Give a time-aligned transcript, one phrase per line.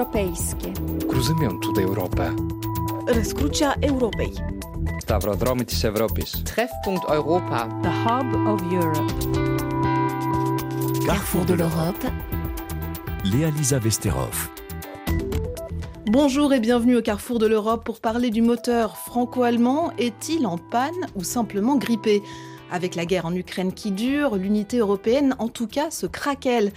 [0.00, 0.71] Europejskie.
[1.07, 2.33] Cruzământul de Europa.
[3.05, 4.33] Răscrucea Europei.
[4.99, 6.41] Stavrodromii της Ευρώπης.
[6.43, 7.79] Treffpunkt Europa.
[7.81, 9.13] The Hub of Europe.
[11.05, 12.11] Carrefour de l'Europe.
[13.31, 14.49] Léa Lisa Vesterov.
[16.05, 19.91] Bonjour et bienvenue au Carrefour de l'Europe pour parler du moteur franco-allemand.
[19.97, 22.21] Est-il en panne ou simplement grippé
[22.71, 26.71] Avec la guerre en Ukraine qui dure, l'unité européenne, en tout cas, se craquelle.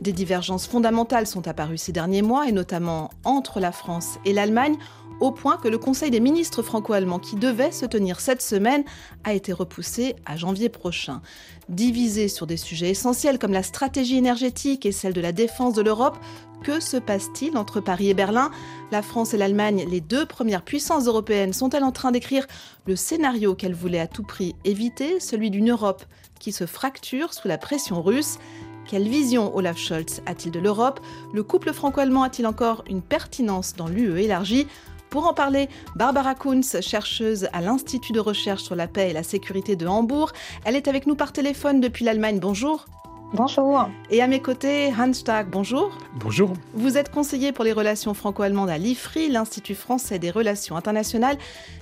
[0.00, 4.76] Des divergences fondamentales sont apparues ces derniers mois, et notamment entre la France et l'Allemagne,
[5.20, 8.84] au point que le Conseil des ministres franco-allemands qui devait se tenir cette semaine
[9.24, 11.20] a été repoussé à janvier prochain.
[11.68, 15.82] Divisé sur des sujets essentiels comme la stratégie énergétique et celle de la défense de
[15.82, 16.18] l'Europe,
[16.62, 18.50] que se passe-t-il entre Paris et Berlin?
[18.90, 22.46] La France et l'Allemagne, les deux premières puissances européennes, sont-elles en train d'écrire
[22.86, 26.04] le scénario qu'elles voulaient à tout prix éviter, celui d'une Europe
[26.38, 28.38] qui se fracture sous la pression russe?
[28.86, 31.00] Quelle vision Olaf Scholz a-t-il de l'Europe?
[31.32, 34.66] Le couple franco-allemand a-t-il encore une pertinence dans l'UE élargie?
[35.10, 39.22] Pour en parler, Barbara Kunz, chercheuse à l'Institut de recherche sur la paix et la
[39.22, 40.32] sécurité de Hambourg.
[40.64, 42.38] Elle est avec nous par téléphone depuis l'Allemagne.
[42.38, 42.86] Bonjour.
[43.32, 43.88] Bonjour.
[44.10, 45.96] Et à mes côtés, Hans Stark, bonjour.
[46.14, 46.52] Bonjour.
[46.74, 51.38] Vous êtes conseiller pour les relations franco-allemandes à l'IFRI, l'Institut français des relations internationales,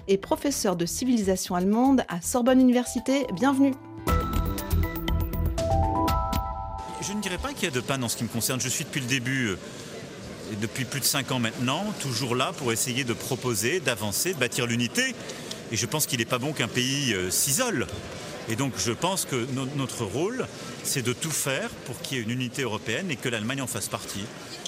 [0.08, 3.26] et professeur de civilisation allemande à Sorbonne Université.
[3.32, 3.72] Bienvenue.
[7.00, 8.60] Je ne dirais pas qu'il y a de panne en ce qui me concerne.
[8.60, 9.56] Je suis depuis le début,
[10.56, 14.66] depuis plus de cinq ans maintenant, toujours là pour essayer de proposer, d'avancer, de bâtir
[14.66, 15.14] l'unité.
[15.70, 17.86] Et je pense qu'il n'est pas bon qu'un pays s'isole.
[18.50, 20.46] Et donc je pense que no notre rôle,
[20.82, 23.66] c'est de tout faire pour qu'il y ait une unité européenne et que l'Allemagne en
[23.66, 24.24] fasse partie.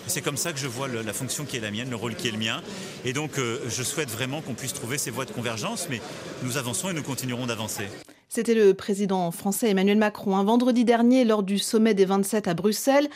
[0.07, 2.29] C'est comme ça que je vois la fonction qui est la mienne, le rôle qui
[2.29, 2.63] est le mien.
[3.05, 6.01] Et donc euh, je souhaite vraiment qu'on puisse trouver ces voies de convergence, mais
[6.43, 7.85] nous avançons et nous continuerons d'avancer.
[8.29, 12.55] C'était le président français Emmanuel Macron un vendredi dernier lors du sommet des 27 à
[12.55, 13.09] Bruxelles.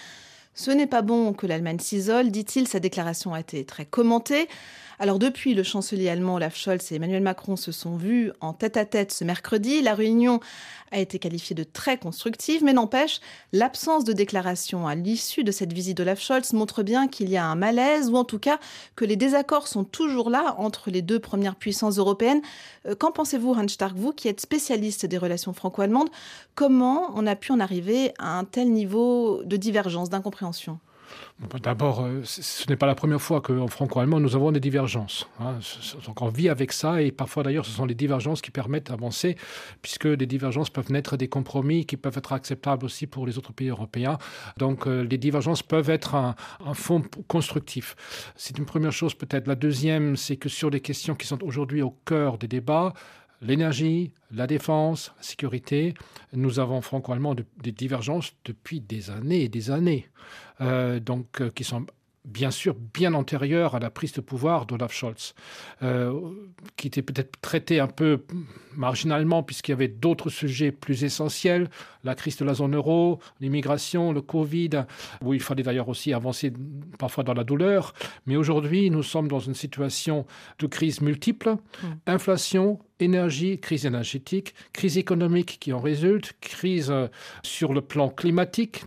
[0.54, 2.68] Ce n'est pas bon que l'Allemagne s'isole, dit-il.
[2.68, 4.48] Sa déclaration a été très commentée.
[5.00, 9.10] Alors depuis, le chancelier allemand Olaf Scholz et Emmanuel Macron se sont vus en tête-à-tête
[9.10, 9.82] -tête ce mercredi.
[9.82, 10.38] La réunion
[10.92, 13.20] a été qualifiée de très constructive, mais n'empêche,
[13.52, 17.44] l'absence de déclaration à l'issue de cette visite d'Olaf Scholz montre bien qu'il y a
[17.44, 18.60] un malaise, ou en tout cas
[18.94, 22.42] que les désaccords sont toujours là entre les deux premières puissances européennes.
[22.98, 26.10] Qu'en pensez-vous, Hans Stark, vous qui êtes spécialiste des relations franco-allemandes?
[26.54, 30.78] Comment on a pu en arriver à un tel niveau de divergence, d'incompréhension?
[31.62, 35.26] D'abord, euh, ce n'est pas la première fois qu'en franco-allemand, nous avons des divergences.
[35.40, 35.58] Hein.
[36.06, 39.36] Donc on vit avec ça et parfois d'ailleurs, ce sont les divergences qui permettent d'avancer,
[39.82, 43.52] puisque des divergences peuvent naître des compromis qui peuvent être acceptables aussi pour les autres
[43.52, 44.18] pays européens.
[44.58, 47.96] Donc euh, les divergences peuvent être un, un fond constructif.
[48.36, 49.46] C'est une première chose peut-être.
[49.46, 52.94] La deuxième, c'est que sur les questions qui sont aujourd'hui au cœur des débats,
[53.44, 55.94] l'énergie, la défense, la sécurité,
[56.32, 60.08] nous avons franco-allemand de, des divergences depuis des années et des années,
[60.60, 61.86] donc euh, qui sont
[62.24, 65.34] bien sûr bien antérieure à la prise de pouvoir d'Olaf Scholz,
[65.82, 66.18] euh,
[66.76, 68.24] qui était peut-être traité un peu
[68.74, 71.68] marginalement puisqu'il y avait d'autres sujets plus essentiels,
[72.02, 74.84] la crise de la zone euro, l'immigration, le Covid,
[75.22, 76.52] où il fallait d'ailleurs aussi avancer
[76.98, 77.92] parfois dans la douleur.
[78.26, 80.24] Mais aujourd'hui, nous sommes dans une situation
[80.58, 81.86] de crise multiple, mmh.
[82.06, 87.08] inflation, énergie, crise énergétique, crise économique qui en résulte, crise euh,
[87.42, 88.82] sur le plan climatique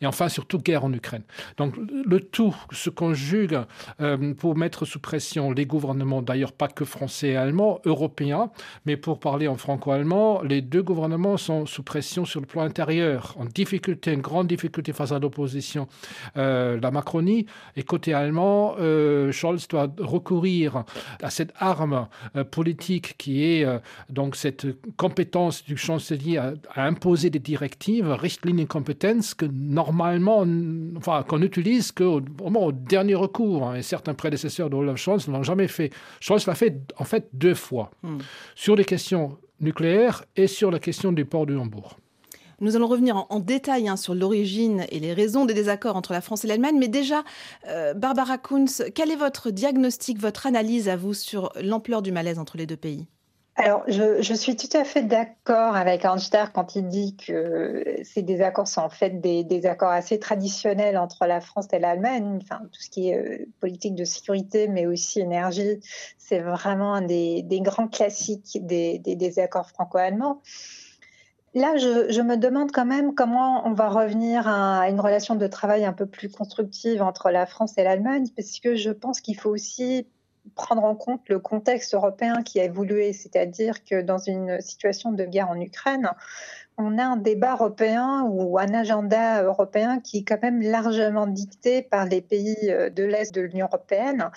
[0.00, 1.22] et enfin surtout guerre en Ukraine.
[1.56, 3.58] Donc le tout se conjugue
[4.00, 8.50] euh, pour mettre sous pression les gouvernements d'ailleurs pas que français et allemands, européens,
[8.86, 13.34] mais pour parler en franco-allemand, les deux gouvernements sont sous pression sur le plan intérieur,
[13.38, 15.88] en difficulté, une grande difficulté face à l'opposition,
[16.36, 20.84] euh, la Macronie et côté allemand, euh, Scholz doit recourir
[21.22, 23.78] à cette arme euh, politique qui est euh,
[24.08, 24.66] donc cette
[24.96, 29.46] compétence du chancelier à, imposer des directives, Richtlinie compétences que
[29.92, 30.44] normalement
[30.96, 35.32] enfin, qu'on utilise qu'au au dernier recours hein, et certains prédécesseurs de Olaf Scholz ne
[35.32, 35.90] l'ont jamais fait.
[36.20, 38.18] Scholz l'a fait en fait deux fois mm.
[38.54, 41.98] sur les questions nucléaires et sur la question du port du Hambourg.
[42.60, 46.12] Nous allons revenir en, en détail hein, sur l'origine et les raisons des désaccords entre
[46.12, 47.24] la France et l'Allemagne, mais déjà,
[47.68, 52.38] euh, Barbara Kunz, quel est votre diagnostic, votre analyse à vous sur l'ampleur du malaise
[52.38, 53.06] entre les deux pays?
[53.56, 58.66] Alors, je, suis tout à fait d'accord avec Einstein quand il dit que ces désaccords
[58.66, 62.40] sont en fait des, des accords assez traditionnels entre la France et l'Allemagne.
[62.42, 65.78] Enfin, tout ce qui est euh, politique de sécurité, mais aussi énergie,
[66.18, 70.42] c'est vraiment un des, grands classiques des, des, des accords franco-allemands.
[71.54, 75.84] Là, je me demande quand même comment on va revenir à une relation de travail
[75.84, 79.50] un peu plus constructive entre la France et l'Allemagne, parce que je pense qu'il faut
[79.50, 80.08] aussi
[80.54, 85.24] prendre en compte le contexte européen qui a évolué, c'est-à-dire que dans une situation de
[85.24, 86.10] guerre en Ukraine,
[86.76, 91.82] on a un débat européen ou un agenda européen qui est quand même largement dicté
[91.82, 94.30] par les pays euh, de l'Est de l'Union européenne.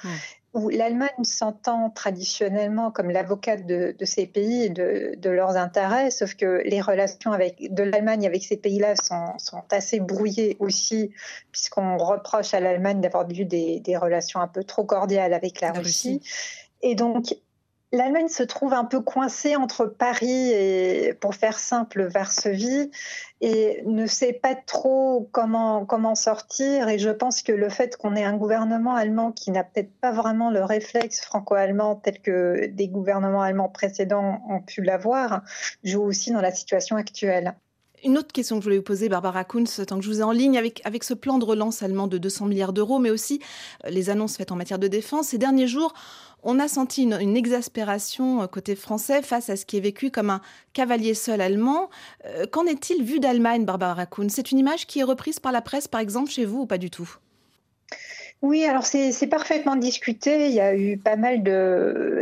[0.53, 6.61] Où l'Allemagne s'entend traditionnellement comme l'avocate de, ces pays et de, leurs intérêts, sauf que
[6.65, 11.11] les relations avec, de l'Allemagne avec ces pays-là sont, assez brouillées aussi,
[11.51, 16.21] puisqu'on reproche à l'Allemagne d'avoir eu des, relations un peu trop cordiales avec la, Russie.
[16.81, 17.35] Et donc,
[17.93, 22.91] L'Allemagne se trouve un peu coincée entre Paris et, pour faire simple, Varsovie,
[23.39, 26.89] et ne sait pas trop comment, comment sortir.
[26.89, 30.11] Et je pense que le fait qu'on ait un gouvernement allemand qui n'a peut-être pas
[30.11, 35.43] vraiment le réflexe franco-allemand tel que des gouvernements allemands précédents ont pu l'avoir,
[35.85, 37.55] joue aussi dans la situation actuelle.
[38.07, 40.23] Une autre question que je voulais vous poser, Barbara Kunz, tant que je vous ai
[40.23, 43.41] en ligne, avec, avec ce plan de relance allemand de 200 milliards d'euros, mais aussi
[43.83, 45.93] euh, les annonces faites en matière de défense, ces derniers jours,
[46.41, 50.29] on a senti une, exaspération euh, côté français face à ce qui est vécu comme
[50.29, 50.39] un
[50.71, 51.89] cavalier seul allemand.
[52.23, 55.61] Euh, qu'en est-il vu d'Allemagne, Barbara Kuhn C'est une image qui est reprise par la
[55.61, 57.17] presse, par exemple, chez vous ou pas du tout?
[58.43, 60.47] Oui, alors c'est parfaitement discuté.
[60.47, 61.41] Il y a eu pas mal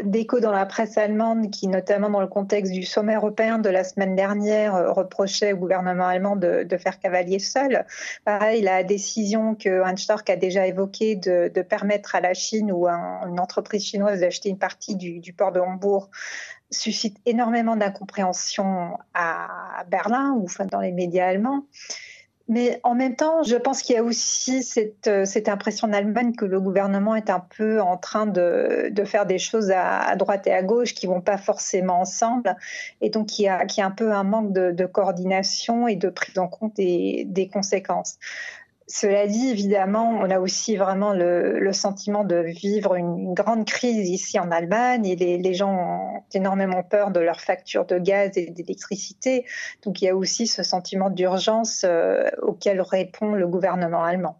[0.05, 3.83] d'échos dans la presse allemande qui, notamment dans le contexte du sommet européen de la
[3.83, 7.85] semaine dernière, euh, reprochait au gouvernement allemand de, faire cavalier seul.
[8.23, 12.93] Pareil, la décision que Hans a déjà évoquée de, permettre à la Chine ou à
[13.27, 16.09] une entreprise chinoise d'acheter une partie du, port de Hambourg
[16.71, 21.65] suscite énormément d'incompréhension à Berlin ou dans les médias allemands.
[22.47, 25.93] Mais en même temps, je pense qu'il y a aussi cette, euh, cette, impression en
[25.93, 30.15] Allemagne que le gouvernement est un peu en train de, de faire des choses à,
[30.15, 32.55] droite et à gauche qui vont pas forcément ensemble.
[33.01, 35.87] Et donc, il y a, il y a un peu un manque de, de coordination
[35.87, 38.19] et de prise en compte des, des conséquences.
[38.87, 44.39] Cela dit, évidemment, on a aussi vraiment le, sentiment de vivre une, grande crise ici
[44.39, 49.45] en Allemagne et les, gens ont énormément peur de leurs factures de gaz et d'électricité.
[49.83, 54.37] Donc il y a aussi ce sentiment d'urgence euh, auquel répond le gouvernement allemand.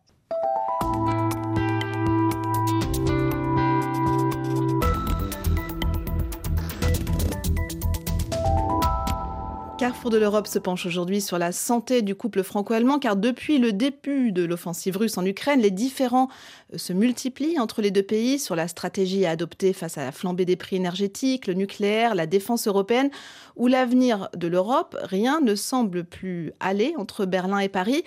[9.86, 13.72] Carrefour de l'Europe se penche aujourd'hui sur la santé du couple franco-allemand car depuis le
[13.72, 16.28] début de l'offensive russe en Ukraine, les différends
[16.74, 20.12] euh, se multiplient entre les deux pays sur la stratégie à adopter face à la
[20.12, 23.12] flambée des prix énergétiques, le nucléaire, la défense européenne
[23.58, 24.98] ou l'avenir de l'Europe.
[25.04, 28.04] Rien ne semble plus aller entre Berlin et Paris.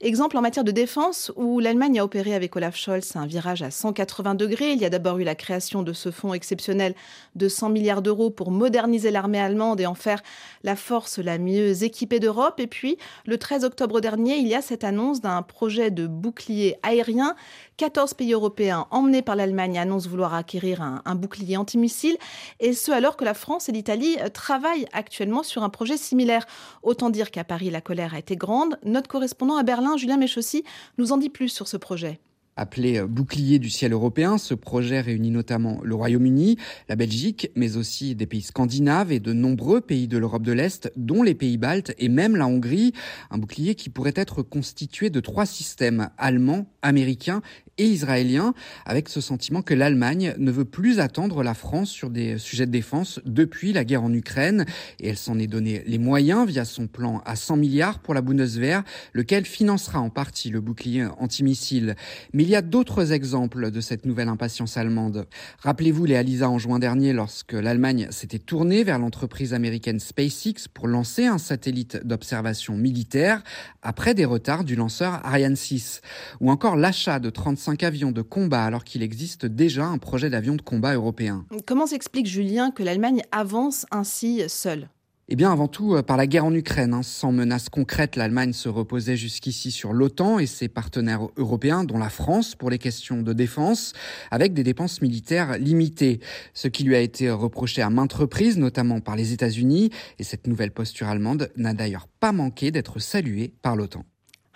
[0.00, 3.72] Exemple en matière de défense où l'Allemagne a opéré avec Olaf Scholz un virage à
[3.72, 4.70] 180 degrés.
[4.70, 6.94] Il y a d'abord eu la création de ce fonds exceptionnel
[7.34, 10.22] de 100 milliards d'euros pour moderniser l'armée allemande et en faire
[10.62, 12.60] la force la mieux équipée d'Europe.
[12.60, 12.96] Et puis,
[13.26, 17.34] le 13 octobre dernier, il y a cette annonce d'un projet de bouclier aérien
[17.78, 22.18] 14 pays européens emmenés par l'Allemagne annoncent vouloir acquérir un, bouclier antimissile,
[22.58, 26.44] et ce alors que la France et l'Italie travaillent actuellement sur un projet similaire.
[26.82, 28.78] Autant dire qu'à Paris, la colère a été grande.
[28.84, 30.64] Notre correspondant à Berlin, Julien Méchaussy,
[30.98, 32.20] nous en dit plus sur ce projet.
[32.58, 36.58] Appelé euh, bouclier du ciel européen, ce projet réunit notamment le Royaume-Uni,
[36.88, 40.92] la Belgique, mais aussi des pays scandinaves et de nombreux pays de l'Europe de l'Est,
[40.96, 42.94] dont les pays baltes et même la Hongrie.
[43.30, 47.42] Un bouclier qui pourrait être constitué de trois systèmes, allemand, américain
[47.78, 48.54] et israélien,
[48.84, 52.72] avec ce sentiment que l'Allemagne ne veut plus attendre la France sur des sujets de
[52.72, 54.66] défense depuis la guerre en Ukraine.
[55.00, 58.20] Et elle s'en est donné les moyens via son plan à 100 milliards pour la
[58.20, 58.82] Bundeswehr,
[59.12, 61.96] lequel financera en partie le bouclier antimissile.
[62.32, 65.26] Mais il y a d'autres exemples de cette nouvelle impatience allemande.
[65.60, 70.88] Rappelez-vous les Alisa en juin dernier lorsque l'Allemagne s'était tournée vers l'entreprise américaine SpaceX pour
[70.88, 73.42] lancer un satellite d'observation militaire
[73.82, 76.00] après des retards du lanceur Ariane 6.
[76.40, 80.54] Ou encore l'achat de 35 avions de combat alors qu'il existe déjà un projet d'avion
[80.54, 81.44] de combat européen.
[81.66, 84.88] Comment s'explique Julien que l'Allemagne avance ainsi seule?
[85.30, 86.94] Eh bien, avant tout, euh, par la guerre en Ukraine.
[86.94, 87.02] Hein.
[87.02, 92.08] Sans menace concrète, l'Allemagne se reposait jusqu'ici sur l'OTAN et ses partenaires européens, dont la
[92.08, 93.92] France, pour les questions de défense,
[94.30, 96.20] avec des dépenses militaires limitées.
[96.54, 99.90] Ce qui lui a été reproché à maintes reprises, notamment par les États-Unis.
[100.18, 104.06] Et cette nouvelle posture allemande n'a d'ailleurs pas manqué d'être saluée par l'OTAN.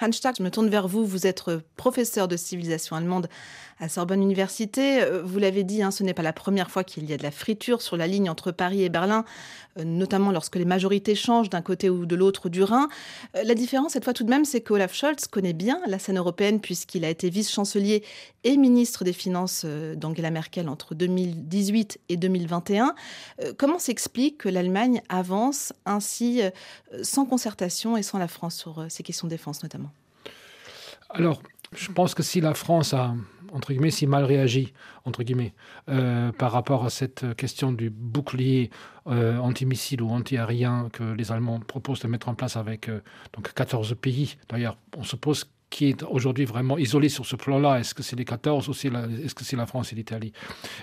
[0.02, 1.06] Hans je me tourne vers vous.
[1.06, 1.44] Vous êtes
[1.76, 3.28] professeur de civilisation allemande
[3.82, 5.02] à Sorbonne Université.
[5.02, 7.23] Euh, vous l'avez dit, hein, ce n'est pas la première fois qu'il y a de
[7.23, 9.25] la friture sur la ligne entre Paris et Berlin,
[9.78, 12.88] euh, notamment lorsque les majorités changent d'un côté ou de l'autre du Rhin.
[13.37, 16.18] Euh, la différence, cette fois tout de même, c'est qu'Olaf Scholz connaît bien la scène
[16.18, 18.02] européenne puisqu'il a été vice-chancelier
[18.44, 22.94] et ministre des Finances d'Angela Merkel entre 2018 et 2021.
[23.56, 26.40] Comment s'explique que l'Allemagne avance ainsi
[27.02, 29.91] sans concertation et sans la France sur ces questions de défense notamment?
[31.12, 31.42] Alors,
[31.75, 33.14] je pense que si la France a,
[33.52, 34.73] entre guillemets, si mal réagi,
[35.04, 35.54] entre guillemets,
[35.88, 38.71] euh, par rapport à cette question du bouclier
[39.07, 43.00] euh, antimissile ou anti-aérien que les Allemands proposent de mettre en place avec euh,
[43.35, 44.37] donc 14 pays.
[44.49, 48.14] D'ailleurs, on se pose qui est aujourd'hui vraiment isolé sur ce plan-là Est-ce que c'est
[48.14, 50.35] les 14 ou est-ce que c'est la France et l'Italie?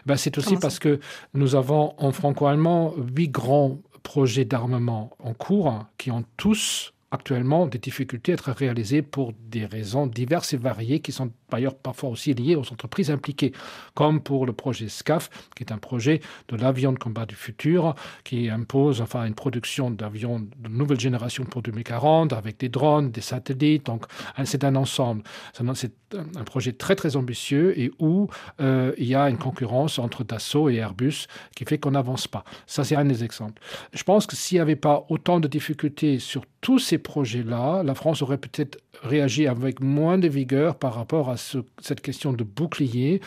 [0.07, 1.00] Ben, C'est aussi parce que
[1.36, 7.79] nous avons en franco-allemand huit grands projets d'armement en cours qui ont tous actuellement des
[7.79, 12.33] difficultés à être réalisées pour des raisons diverses et variées qui sont d'ailleurs parfois aussi
[12.33, 13.51] liées aux entreprises impliquées,
[13.93, 17.95] comme pour le projet SCAF, qui est un projet de l'avion de combat du futur,
[18.23, 23.21] qui impose enfin une production d'avions de nouvelle génération pour 2040, avec des drones, des
[23.21, 23.85] satellites.
[23.85, 24.05] Donc
[24.43, 25.23] c'est un ensemble.
[25.53, 28.27] C'est un projet très très ambitieux et où
[28.59, 32.43] euh, il y a une concurrence entre Dassault et Airbus qui fait qu'on n'avance pas.
[32.65, 33.61] Ça, c'est un des exemples.
[33.93, 37.95] Je pense que s'il n'y avait pas autant de difficultés sur tous ces projets-là, la
[37.95, 42.43] France aurait peut-être réagi avec moins de vigueur par rapport à ce, cette question de
[42.43, 43.22] bouclier,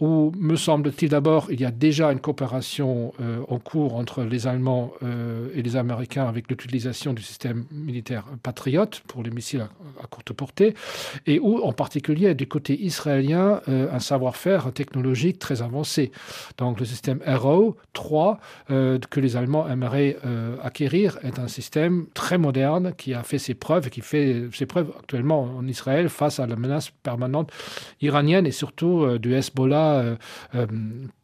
[0.00, 4.46] où, me semble-t-il, d'abord, il y a déjà une coopération euh, en cours entre les
[4.46, 9.66] Allemands euh, et les Américains avec l'utilisation du système militaire Patriot pour les missiles
[10.02, 10.74] à, courte portée,
[11.26, 16.12] et où, en particulier, du côté israélien, euh, un savoir-faire technologique très avancé.
[16.58, 18.38] Donc, le système Arrow 3
[18.70, 20.16] euh, que les Allemands aimeraient
[20.62, 24.66] acquérir est un système très moderne qui a fait ses preuves et qui fait ses
[24.66, 27.50] preuves actuellement en Israël face à la menace permanente
[28.00, 30.16] iranienne et surtout euh, du Hezbollah euh,
[30.54, 30.66] euh,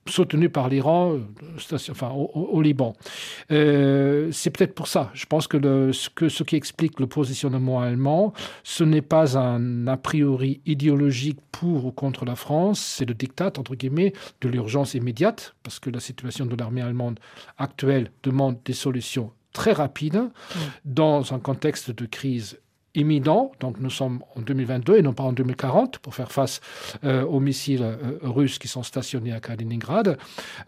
[0.09, 1.19] soutenu par l'Iran
[1.91, 2.95] enfin, au, au Liban.
[3.51, 5.11] Euh, c'est peut-être pour ça.
[5.15, 8.33] Je pense que, le, ce que ce qui explique le positionnement allemand,
[8.65, 13.53] ce n'est pas un a priori idéologique pour ou contre la France, c'est le diktat
[13.59, 17.21] entre guillemets de l'urgence immédiate, parce que la situation de l'armée allemande
[17.59, 20.59] actuelle demande des solutions très rapide mmh.
[20.87, 22.59] dans un contexte de crise
[22.95, 23.53] imminent.
[23.61, 26.61] Donc nous sommes en 2022 et non pas en 2040 pour faire face
[27.05, 30.19] euh, aux missiles euh, russes qui sont stationnés à Kaliningrad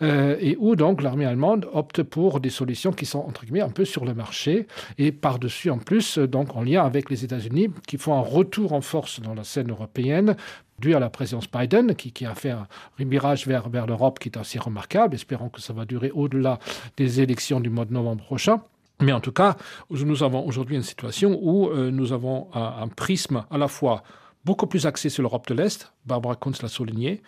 [0.02, 3.70] euh, et où donc l'armée allemande opte pour des solutions qui sont entre guillemets un
[3.70, 4.66] peu sur le marché
[4.98, 8.80] et par-dessus en plus donc en lien avec les États-Unis qui font un retour en
[8.80, 10.36] force dans la scène européenne
[10.78, 12.66] dû à la présidence Biden qui, a fait un
[12.98, 15.14] virage vers, vers l'Europe qui est assez remarquable.
[15.14, 16.58] Espérons que ça va durer au-delà
[16.96, 18.60] des élections du mois de novembre prochain.
[19.04, 19.56] Mais en tout cas,
[19.90, 24.02] nous avons aujourd'hui une situation où euh, nous avons un, prisme à la fois
[24.44, 27.22] beaucoup plus axé sur l'Europe de l'Est, Barbara Kunz l'a souligné,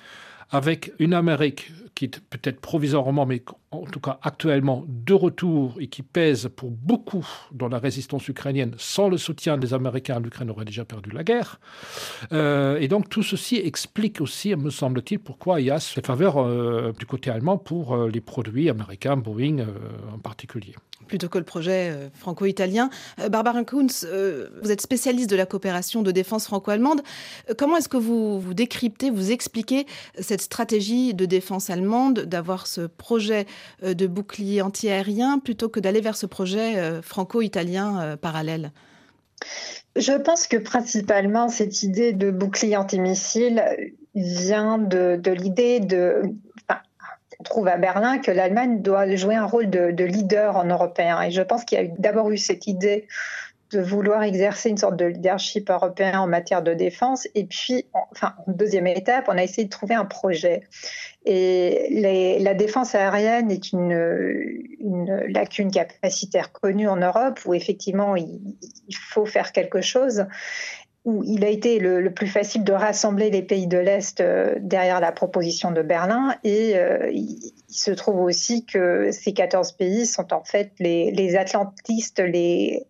[0.50, 3.42] avec une Amérique qui est peut-être provisoirement, mais
[3.83, 8.75] en tout cas actuellement, de retour et qui pèse pour beaucoup dans la résistance ukrainienne.
[8.78, 11.61] Sans le soutien des Américains, l'Ukraine aurait déjà perdu la guerre.
[12.33, 16.38] Euh, et donc tout ceci explique aussi, me semble-t-il, pourquoi il y a cette faveur
[16.38, 19.66] euh, du côté allemand pour euh, les produits américains, Boeing euh,
[20.12, 20.75] en particulier
[21.06, 22.90] plutôt que le projet euh, franco-italien.
[23.21, 24.06] Euh, Barbara Kunz,
[24.62, 27.02] vous êtes spécialiste de la coopération de défense franco-allemande.
[27.56, 29.87] Comment est-ce que vous, vous décryptez, vous expliquez
[30.18, 33.47] cette stratégie de défense allemande d'avoir ce projet
[33.82, 38.73] de bouclier antiaérien plutôt que d'aller vers ce projet euh, franco-italien euh, parallèle
[39.96, 43.62] Je pense que principalement cette idée de bouclier antimissile
[44.14, 46.23] vient de, l'idée de
[47.44, 51.20] trouve à Berlin que l'Allemagne doit jouer un rôle de, de leader en européen.
[51.23, 53.06] Et je pense qu'il y a d'abord eu cette idée
[53.73, 57.26] de vouloir exercer une sorte de leadership européen en matière de défense.
[57.35, 60.62] Et puis, enfin, en deuxième étape, on a essayé de trouver un projet.
[61.25, 63.90] Et la défense aérienne est une,
[64.78, 68.54] une lacune capacitaire connue en Europe où effectivement il
[68.94, 70.26] faut faire quelque chose
[71.06, 75.00] où il a été le, plus facile de rassembler les pays de l'Est euh, derrière
[75.00, 80.32] la proposition de Berlin et euh, il, se trouve aussi que ces 14 pays sont
[80.32, 82.86] en fait les, atlantistes les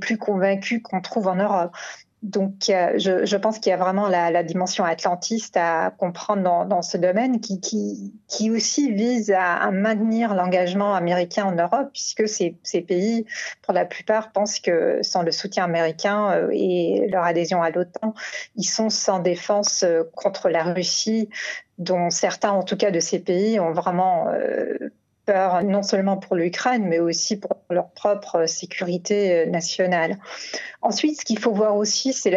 [0.00, 1.74] plus convaincus qu'on trouve en Europe.
[2.22, 6.42] Donc, euh, je, je pense qu'il y a vraiment la, la dimension atlantiste à comprendre
[6.42, 11.52] dans, dans ce domaine qui, qui, qui aussi vise à, à maintenir l'engagement américain en
[11.52, 13.24] Europe, puisque ces, ces pays,
[13.62, 18.14] pour la plupart, pensent que sans le soutien américain euh, et leur adhésion à l'OTAN,
[18.56, 21.28] ils sont sans défense euh, contre la Russie,
[21.78, 24.90] dont certains, en tout cas, de ces pays ont vraiment euh,
[25.28, 30.16] non seulement pour l'Ukraine, mais aussi pour leur propre sécurité nationale.
[30.80, 32.30] Ensuite, ce qu'il faut voir aussi, c'est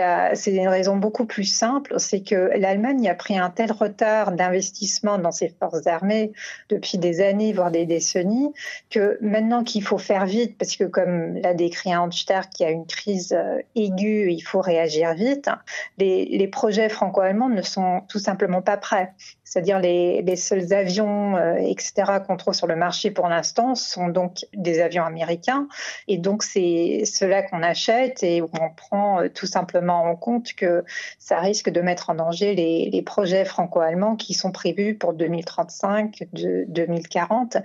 [0.48, 5.32] une raison beaucoup plus simple, c'est que l'Allemagne a pris un tel retard d'investissement dans
[5.32, 6.32] ses forces armées
[6.70, 8.52] depuis des années, voire des décennies,
[8.90, 12.88] que maintenant qu'il faut faire vite, parce que comme l'a décrit Hanster, qui a une
[12.88, 13.38] crise
[13.76, 15.50] aiguë, il faut réagir vite,
[15.98, 19.14] les projets franco-allemands ne sont tout simplement pas prêts.
[19.52, 21.94] C'est-à-dire les, les seuls avions, euh, etc.,
[22.26, 25.68] qu'on trouve sur le marché pour l'instant sont donc des avions américains.
[26.08, 30.86] Et donc, c'est cela qu'on achète et on prend tout simplement en compte que
[31.20, 37.58] ça risque de mettre en danger les, projets franco-allemands qui sont prévus pour 2035, 2040,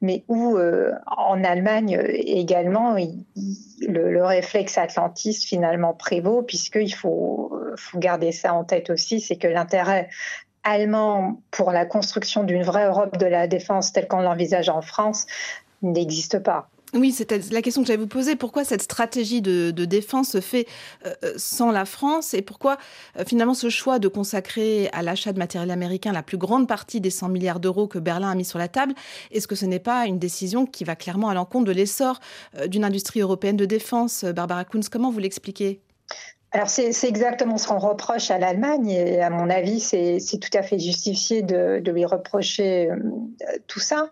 [0.00, 0.56] mais où
[1.06, 7.52] en Allemagne également, le, le, réflexe atlantiste finalement prévaut, puisqu'il faut
[7.96, 10.08] garder ça en tête aussi, c'est que l'intérêt
[10.64, 15.26] allemand pour la construction d'une vraie Europe de la défense telle qu'on l'envisage en France
[15.82, 16.68] n'existe pas.
[16.94, 18.36] Oui, c'était la question que j'allais vous poser.
[18.36, 20.66] Pourquoi cette stratégie de, défense se fait
[21.06, 22.78] euh, sans la France et pourquoi
[23.18, 27.00] euh, finalement ce choix de consacrer à l'achat de matériel américain la plus grande partie
[27.00, 28.94] des 100 milliards d'euros que Berlin a mis sur la table
[29.32, 32.20] Est-ce que ce n'est pas une décision qui va clairement à l'encontre de l'essor
[32.58, 35.80] euh, d'une industrie européenne de défense Barbara Kunz, comment vous l'expliquez?
[36.54, 40.62] Alors c'est exactement ce qu'on reproche à l'Allemagne et à mon avis c'est tout à
[40.62, 42.96] fait justifié de, lui reprocher euh,
[43.66, 44.10] tout ça.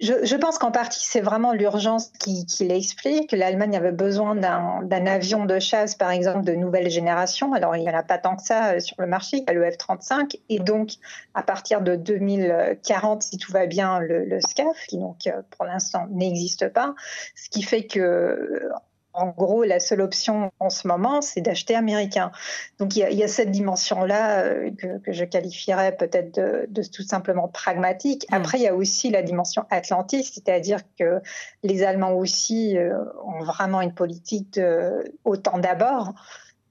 [0.00, 3.30] Je, je, pense qu'en partie, c'est vraiment l'urgence qui, qui l'explique.
[3.30, 7.52] L'Allemagne avait besoin d'un avion de chasse, par exemple, de nouvelle génération.
[7.52, 9.50] Alors, il n'y en a pas tant que ça euh, sur le marché, il y
[9.50, 10.40] a le F-35.
[10.48, 10.94] Et donc,
[11.34, 15.64] à partir de 2040, si tout va bien, le, le SCAF, qui donc, euh, pour
[15.64, 16.96] l'instant, n'existe pas.
[17.36, 18.68] Ce qui fait que
[19.14, 22.32] en gros, la seule option en ce moment, c'est d'acheter américain.
[22.78, 26.34] Donc il y a, il y a cette dimension-là euh, que, que, je qualifierais peut-être
[26.34, 28.26] de, de, tout simplement pragmatique.
[28.30, 28.34] Mm.
[28.34, 31.20] Après, il y a aussi la dimension atlantiste, c'est-à-dire que
[31.62, 36.12] les Allemands aussi euh, ont vraiment une politique de autant d'abord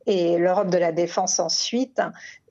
[0.06, 2.02] et l'Europe de la défense ensuite.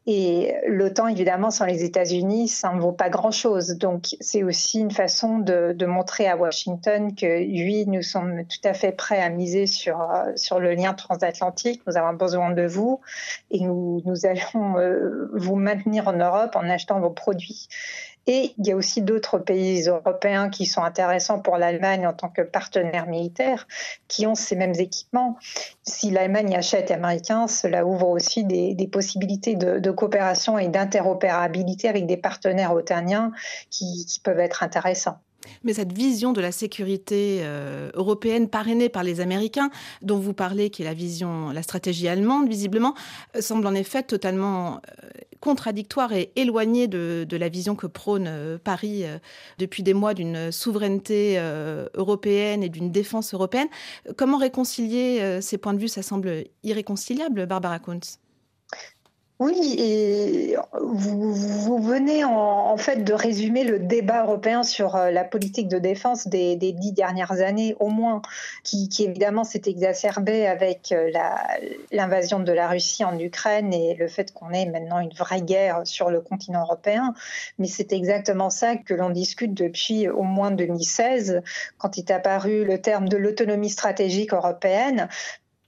[0.07, 3.79] Et l'OTAN, évidemment, sans les États-Unis, ça ne vaut pas grand-chose.
[3.79, 8.69] Donc, c'est aussi une façon de, de, montrer à Washington que, oui, nous sommes tout
[8.69, 11.83] à fait prêts à miser sur, euh, sur le lien transatlantique.
[11.87, 13.01] Nous avons besoin de vous
[13.53, 17.69] et nous, nous allons euh, vous maintenir en Europe en achetant vos produits.
[18.27, 22.29] Et il y a aussi d'autres pays européens qui sont intéressants pour l'Allemagne en tant
[22.29, 23.67] que partenaire militaire,
[24.07, 25.37] qui ont ces mêmes équipements.
[25.83, 32.17] Si l'Allemagne achète américain, cela ouvre aussi des, possibilités de, coopération et d'interopérabilité avec des
[32.17, 33.33] partenaires otaniens
[33.71, 35.19] qui peuvent être intéressants.
[35.65, 39.71] Mais cette vision de la sécurité euh, européenne parrainée par les Américains,
[40.03, 42.95] dont vous parlez, qui est la vision, la stratégie allemande, visiblement,
[43.37, 45.09] euh, semble en effet totalement euh,
[45.41, 49.05] contradictoire et éloignée de, la vision que prône Paris
[49.59, 51.37] depuis des mois d'une souveraineté
[51.95, 53.67] européenne et d'une défense européenne.
[54.17, 55.89] Comment réconcilier ces points de vue?
[55.89, 58.21] Ça semble irréconciliable, Barbara Kuntz.
[59.39, 65.67] Oui, et vous, venez en, fait de résumer le débat européen sur euh, la politique
[65.67, 68.23] de défense des, des dix dernières années au moins,
[68.63, 71.11] qui, qui évidemment s'est exacerbé avec euh,
[71.91, 75.81] l'invasion de la Russie en Ukraine et le fait qu'on ait maintenant une vraie guerre
[75.85, 77.13] sur le continent européen.
[77.59, 81.43] Mais c'est exactement ça que l'on discute depuis au moins 2016,
[81.79, 85.09] quand est apparu le terme de l'autonomie stratégique européenne,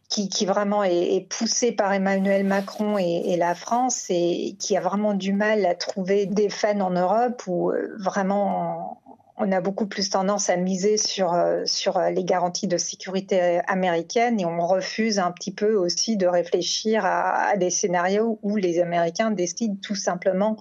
[0.09, 5.15] qui, vraiment est, est poussé par Emmanuel Macron et, la France et qui a vraiment
[5.15, 9.01] du mal à trouver des fans en Europe où euh, vraiment
[9.37, 14.39] on a beaucoup plus tendance à miser sur, euh, sur les garanties de sécurité américaines
[14.39, 19.33] et on refuse un petit peu aussi de réfléchir à, des scénarios où les Américains
[19.33, 20.57] décident tout simplement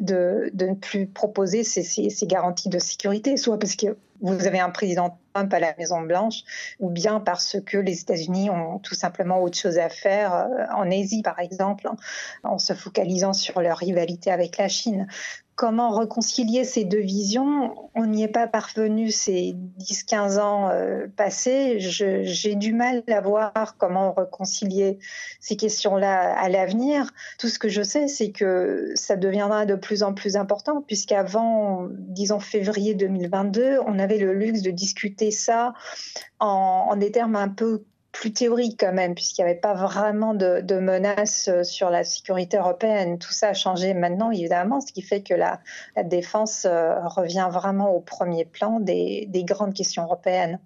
[0.00, 4.58] de, de ne plus proposer ces, ces garanties de sécurité, soit parce que vous avez
[4.58, 6.44] un président Trump à la Maison Blanche,
[6.80, 10.90] ou bien parce que les États-Unis ont tout simplement autre chose à faire euh, en
[10.90, 11.90] Asie, par exemple,
[12.42, 15.06] en se focalisant sur leur rivalité avec la Chine
[15.56, 21.80] comment réconcilier ces deux visions On n'y est pas parvenu ces 10-15 ans euh, passés.
[21.80, 24.98] J'ai du mal à voir comment réconcilier
[25.40, 27.10] ces questions-là à l'avenir.
[27.38, 31.88] Tout ce que je sais, c'est que ça deviendra de plus en plus important, puisqu'avant,
[31.90, 35.72] disons février 2022, on avait le luxe de discuter ça
[36.38, 37.82] en, en des termes un peu
[38.20, 42.02] plus théorique quand même, puisqu'il n'y avait pas vraiment de, de menaces euh, sur la
[42.02, 43.18] sécurité européenne.
[43.18, 45.60] Tout ça a changé maintenant, évidemment, ce qui fait que la,
[45.96, 50.58] la défense euh, revient vraiment au premier plan des, des grandes questions européennes.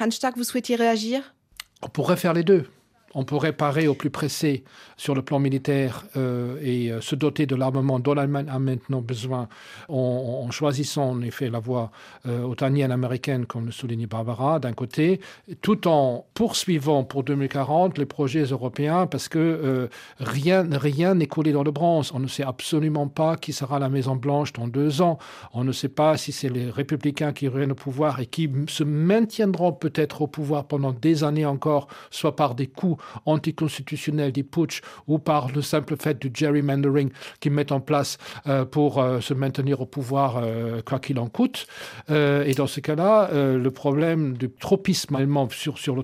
[0.00, 1.34] Hans Stark, vous souhaitiez réagir?
[1.82, 2.66] On pourrait faire les deux
[3.14, 4.64] on peut réparer au plus pressé
[4.96, 9.00] sur le plan militaire euh, et euh, se doter de l'armement dont l'Allemagne a maintenant
[9.00, 9.48] besoin
[9.88, 11.90] en, choisissant en effet la voie
[12.26, 15.20] euh, otanienne américaine comme le souligne Barbara d'un côté
[15.62, 19.88] tout en poursuivant pour 2040 les projets européens parce que euh,
[20.20, 23.88] rien rien n'est collé dans le bronze on ne sait absolument pas qui sera la
[23.88, 25.18] maison blanche dans deux ans.
[25.52, 28.84] On ne sait pas si c'est les républicains qui reviennent au pouvoir et qui se
[28.84, 34.80] maintiendront peut-être au pouvoir pendant des années encore soit par des coups anticonstitutionnelle du putsch
[35.06, 39.34] ou par le simple fait du gerrymandering qu'ils mettent en place euh, pour euh, se
[39.34, 41.66] maintenir au pouvoir euh, quoi qu'il en coûte.
[42.08, 46.02] Et dans ce cas-là, le problème du tropisme allemand sur, sur le,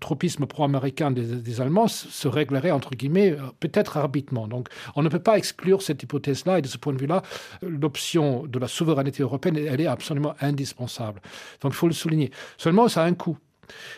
[0.00, 4.48] tropisme pro-américain des, des Allemands se réglerait entre guillemets peut-être arbitrement.
[4.48, 7.22] Donc on ne peut pas exclure cette hypothèse-là et de ce point de vue-là,
[7.62, 11.20] l'option de la souveraineté européenne, elle est absolument indispensable.
[11.60, 12.30] Donc il faut le souligner.
[12.56, 13.38] Seulement, ça a un coût.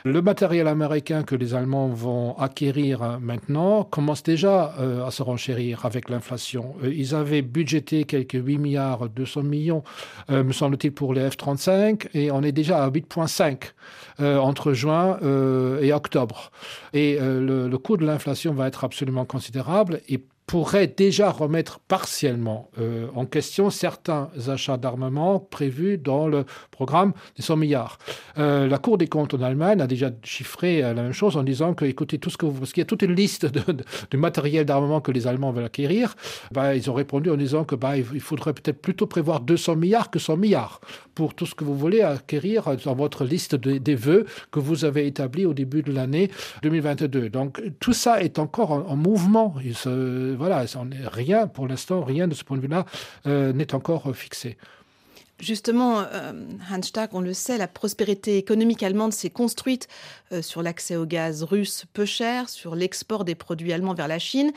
[0.05, 5.85] Le matériel américain que les Allemands vont acquérir maintenant commence déjà euh, à se renchérir
[5.85, 6.75] avec l'inflation.
[6.83, 9.83] Euh, ils avaient budgété quelques 8 milliards 200 millions,
[10.31, 13.73] euh, me semble-t-il, pour les F-35 et on est déjà à 8,5
[14.21, 16.51] euh, entre juin euh, et octobre.
[16.95, 20.01] Et euh, le, coût de l'inflation va être absolument considérable
[20.47, 27.43] pourrait déjà remettre partiellement euh, en question certains achats d'armement prévus dans le programme des
[27.43, 27.99] 100 milliards.
[28.39, 31.43] Euh, la Cour des comptes en Allemagne a déjà chiffré euh, la même chose en
[31.43, 34.17] disant que, écoutez, tout ce que vous, parce qu'il y a toute une liste de,
[34.17, 36.15] matériel d'armement que les Allemands veulent acquérir,
[36.53, 40.11] bah, ils ont répondu en disant que bah, il faudrait peut-être plutôt prévoir 200 milliards
[40.11, 40.81] que 100 milliards
[41.17, 44.85] pour tout ce que vous voulez acquérir dans votre liste de, des vœux que vous
[44.85, 46.31] avez établi au début de l'année
[46.63, 47.31] 2022.
[47.31, 49.55] Donc tout ça est encore en, en mouvement.
[50.37, 50.65] Voilà,
[51.13, 52.85] rien pour l'instant, rien de ce point de vue-là
[53.27, 54.57] euh, n'est encore fixé.
[55.39, 56.33] Justement, euh,
[56.71, 59.87] Hans Stark, on le sait, la prospérité économique allemande s'est construite
[60.33, 64.19] euh, sur l'accès au gaz russe peu cher, sur l'export des produits allemands vers la
[64.19, 64.53] Chine.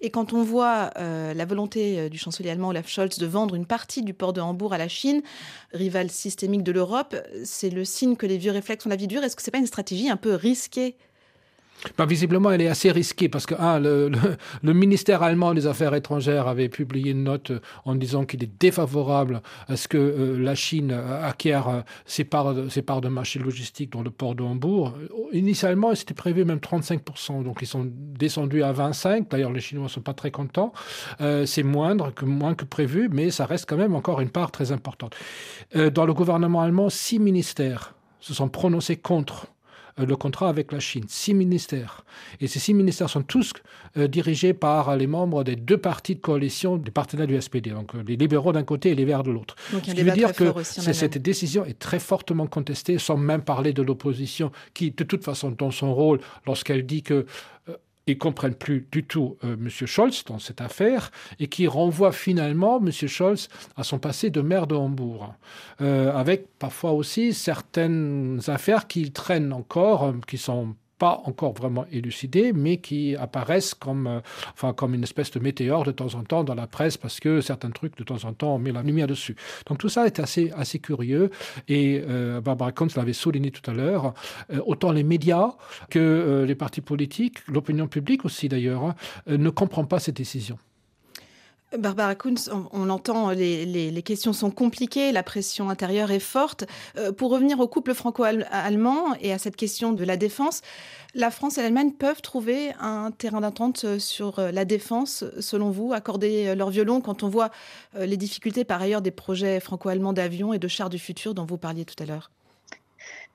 [0.00, 3.54] Et quand on voit euh, la volonté euh, du chancelier allemand Olaf Scholz de vendre
[3.54, 5.20] une partie du port de Hambourg à la Chine,
[5.74, 7.14] rival systémique de l'Europe,
[7.44, 9.22] c'est le signe que les vieux réflexes ont la vie dure.
[9.22, 10.96] Est-ce que ce n'est pas une stratégie un peu risquée
[11.98, 14.10] Bah, visiblement, elle est assez risquée parce que ah, le,
[14.62, 17.52] le, ministère allemand des Affaires étrangères avait publié une note
[17.84, 22.54] en disant qu'il est défavorable à ce que euh, la Chine acquiert euh, ses, parts,
[22.86, 24.94] parts de marché logistique dans le port de Hambourg.
[25.32, 29.28] Initialement, c'était prévu même 35%, donc ils sont descendus à 25%.
[29.30, 30.72] D'ailleurs, les Chinois ne sont pas très contents.
[31.20, 34.50] Euh, C'est moindre que, moins que prévu, mais ça reste quand même encore une part
[34.50, 35.14] très importante.
[35.76, 39.51] Euh, dans le gouvernement allemand, six ministères se sont prononcés contre Euh,
[39.98, 41.04] le contrat avec la Chine.
[41.08, 42.04] Six ministères.
[42.40, 43.52] Et ces six ministères sont tous
[43.96, 47.94] euh, dirigés par les membres des deux partis de coalition des partenaires du SPD, donc
[47.94, 49.56] euh, les libéraux d'un côté et les verts de l'autre.
[49.70, 53.82] Ce qui veut dire que cette décision est très fortement contestée, sans même parler de
[53.82, 57.26] l'opposition qui, de toute façon, dans son rôle, lorsqu'elle dit que
[57.68, 59.68] euh, ils comprennent plus du tout euh, M.
[59.68, 62.90] Scholz dans cette affaire et qui renvoie finalement M.
[62.90, 65.34] Scholz à son passé de maire de Hambourg,
[65.80, 71.84] euh, avec parfois aussi certaines affaires qui traînent encore, euh, qui sont pas encore vraiment
[71.90, 74.20] élucidés, mais qui apparaissent comme, euh,
[74.52, 77.40] enfin, comme une espèce de météore de temps en temps dans la presse parce que
[77.40, 79.34] certains trucs de temps en temps on met la lumière dessus.
[79.66, 81.30] Donc tout ça est assez, assez curieux
[81.66, 84.14] et euh, Barbara Kunz l'avait souligné tout à l'heure,
[84.52, 85.56] euh, autant les médias
[85.90, 88.94] que les partis politiques, l'opinion publique aussi d'ailleurs,
[89.28, 90.56] euh, ne comprend pas cette décision.
[91.78, 96.64] Barbara Kunz, on, on entend, les, questions sont compliquées, la pression intérieure est forte.
[96.96, 100.60] Euh, pour revenir au couple franco-allemand et à cette question de la défense,
[101.14, 105.92] la France et l'Allemagne peuvent trouver un terrain d'entente sur euh, la défense, selon vous,
[105.92, 107.50] accorder euh, leur violon quand on voit
[107.98, 111.58] les difficultés par ailleurs des projets franco-allemands d'avions et de chars du futur dont vous
[111.58, 112.30] parliez tout à l'heure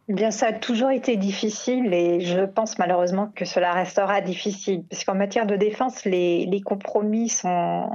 [0.07, 5.15] Bien, ça a toujours été difficile et je pense malheureusement que cela restera difficile, puisqu'en
[5.15, 7.89] matière de défense, les, les compromis sont,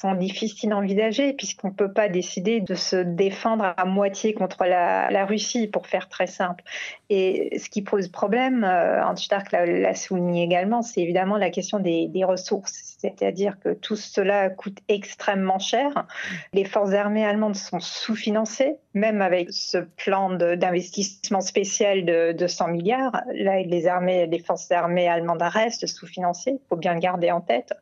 [0.00, 4.64] sont difficiles à envisager, puisqu'on ne peut pas décider de se défendre à moitié contre
[4.64, 6.62] la, Russie, pour faire très simple.
[7.10, 11.80] Et ce qui pose problème, euh, Hans Stark l'a souligné également, c'est évidemment la question
[11.80, 16.06] des, des ressources, c'est-à-dire que tout cela coûte extrêmement cher.
[16.52, 22.68] Les forces armées allemandes sont sous-financées, même avec ce plan d'investissement spécial de, de 100
[22.68, 23.20] milliards.
[23.34, 27.40] Là, les, armées, les forces armées allemandes restent sous-financées, il faut bien le garder en
[27.40, 27.72] tête.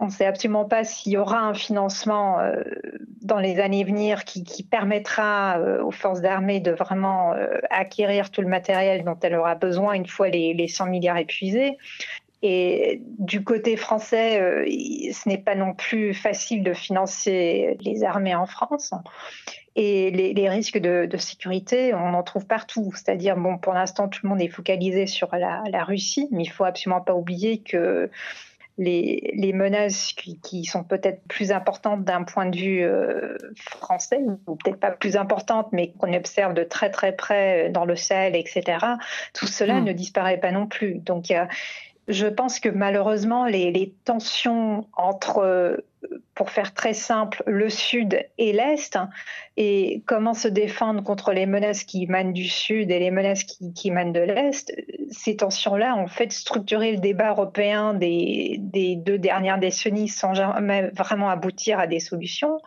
[0.00, 2.62] On ne sait absolument pas s'il y aura un financement euh,
[3.22, 8.30] dans les années à venir qui, permettra euh, aux forces d'armée de vraiment euh, acquérir
[8.30, 11.76] tout le matériel dont elle aura besoin une fois les, les 100 milliards épuisés.
[12.42, 14.38] Et du côté français,
[15.12, 18.94] ce n'est pas non plus facile de financer les armées en France.
[19.76, 22.90] Et les, risques de, de, sécurité, on en trouve partout.
[22.94, 26.48] C'est-à-dire, bon, pour l'instant, tout le monde est focalisé sur la, la Russie, mais il
[26.48, 28.10] faut absolument pas oublier que
[28.80, 34.20] les, les menaces qui, qui sont peut-être plus importantes d'un point de vue euh, français,
[34.46, 38.34] ou peut-être pas plus importantes, mais qu'on observe de très très près dans le Sahel,
[38.34, 38.78] etc.,
[39.34, 39.84] tout cela mmh.
[39.84, 40.94] ne disparaît pas non plus.
[40.94, 41.48] Donc, il y a
[42.08, 45.84] je pense que malheureusement, les, les tensions entre
[46.34, 48.98] pour faire très simple, le Sud et l'Est,
[49.56, 53.72] et comment se défendre contre les menaces qui émanent du Sud et les menaces qui,
[53.74, 54.74] qui émanent de l'Est.
[55.10, 60.88] Ces tensions-là ont fait structurer le débat européen des, des deux dernières décennies sans jamais
[60.94, 62.58] vraiment aboutir à des solutions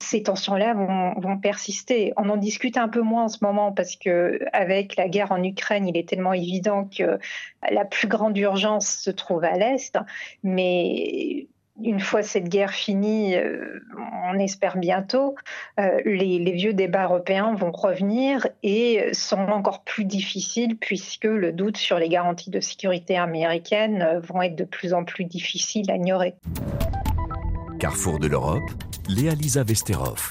[0.00, 2.12] ces tensions-là vont, vont, persister.
[2.16, 5.42] On en discute un peu moins en ce moment parce que avec la guerre en
[5.42, 7.18] Ukraine, il est tellement évident que
[7.68, 9.98] la plus grande urgence se trouve à l'est.
[10.44, 11.48] Mais
[11.82, 13.80] une fois cette guerre finie, euh,
[14.30, 15.34] on espère bientôt,
[15.78, 21.76] euh, les, vieux débats européens vont revenir et sont encore plus difficiles puisque le doute
[21.76, 26.34] sur les garanties de sécurité américaines vont être de plus en plus difficiles à ignorer.
[27.78, 28.70] Carrefour de l'Europe,
[29.08, 30.28] Léa Lisa Vesterov.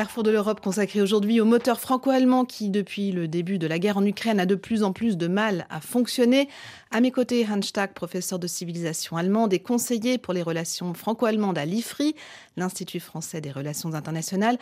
[0.00, 3.98] Carrefour de l'Europe consacré aujourd'hui au moteur franco-allemand qui, depuis le début de la guerre
[3.98, 6.48] en Ukraine, a de plus en plus de mal à fonctionner.
[6.90, 11.58] À mes côtés, Hans Stack, professeur de civilisation allemande et conseiller pour les relations franco-allemandes
[11.58, 12.14] à l'IFRI,
[12.56, 14.58] l'Institut français des relations internationales,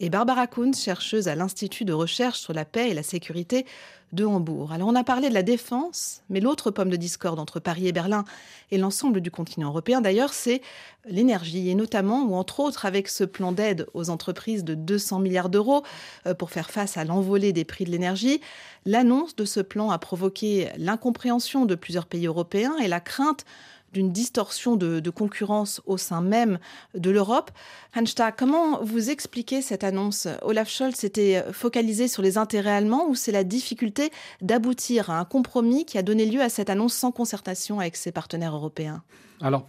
[0.00, 3.66] et Barbara Kunz, chercheuse à l'Institut de recherche sur la paix et la sécurité
[4.12, 4.72] de Hambourg.
[4.72, 7.92] Alors on a parlé de la défense, mais l'autre pomme de discorde entre Paris et
[7.92, 8.24] Berlin
[8.70, 10.60] et l'ensemble du continent européen d'ailleurs, c'est
[11.06, 15.48] l'énergie et notamment ou entre autres avec ce plan d'aide aux entreprises de 200 milliards
[15.48, 15.82] d'euros
[16.26, 18.40] euh, pour faire face à l'envolée des prix de l'énergie.
[18.84, 23.46] L'annonce de ce plan a provoqué l'incompréhension de plusieurs pays européens et la crainte
[23.92, 26.58] d'une distorsion de, concurrence au sein même
[26.94, 27.50] de l'Europe.
[27.94, 30.26] Hansta, comment vous expliquez cette annonce?
[30.42, 35.24] Olaf Scholz s'était focalisé sur les intérêts allemands ou c'est la difficulté d'aboutir à un
[35.24, 39.02] compromis qui a donné lieu à cette annonce sans concertation avec ses partenaires européens?
[39.40, 39.68] Alors,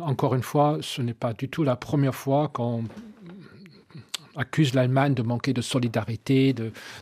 [0.00, 2.84] encore une fois, ce n'est pas du tout la première fois qu'on
[4.36, 6.54] accuse l'Allemagne de manquer de solidarité,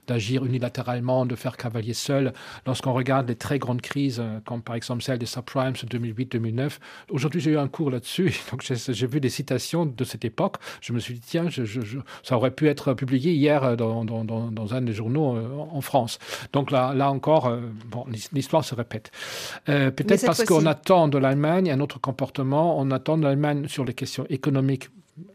[0.07, 2.33] d'agir unilatéralement, de faire cavalier seul.
[2.67, 6.79] Lorsqu'on regarde les très grandes crises, euh, comme par exemple celle des subprimes de 2008-2009,
[7.11, 10.57] aujourd'hui j'ai eu un cours là-dessus, donc j'ai vu des citations de cette époque.
[10.81, 13.77] Je me suis dit, tiens, je, je, je, ça aurait pu être publié hier euh,
[13.77, 16.19] dans, dans, dans, dans un des journaux euh, en France.
[16.53, 17.53] Donc là, là encore,
[17.91, 19.11] bon, l'histoire se répète.
[19.69, 23.85] Euh, Peut-être parce qu'on attend de l'Allemagne un autre comportement, on attend de l'Allemagne sur
[23.85, 24.89] les questions économiques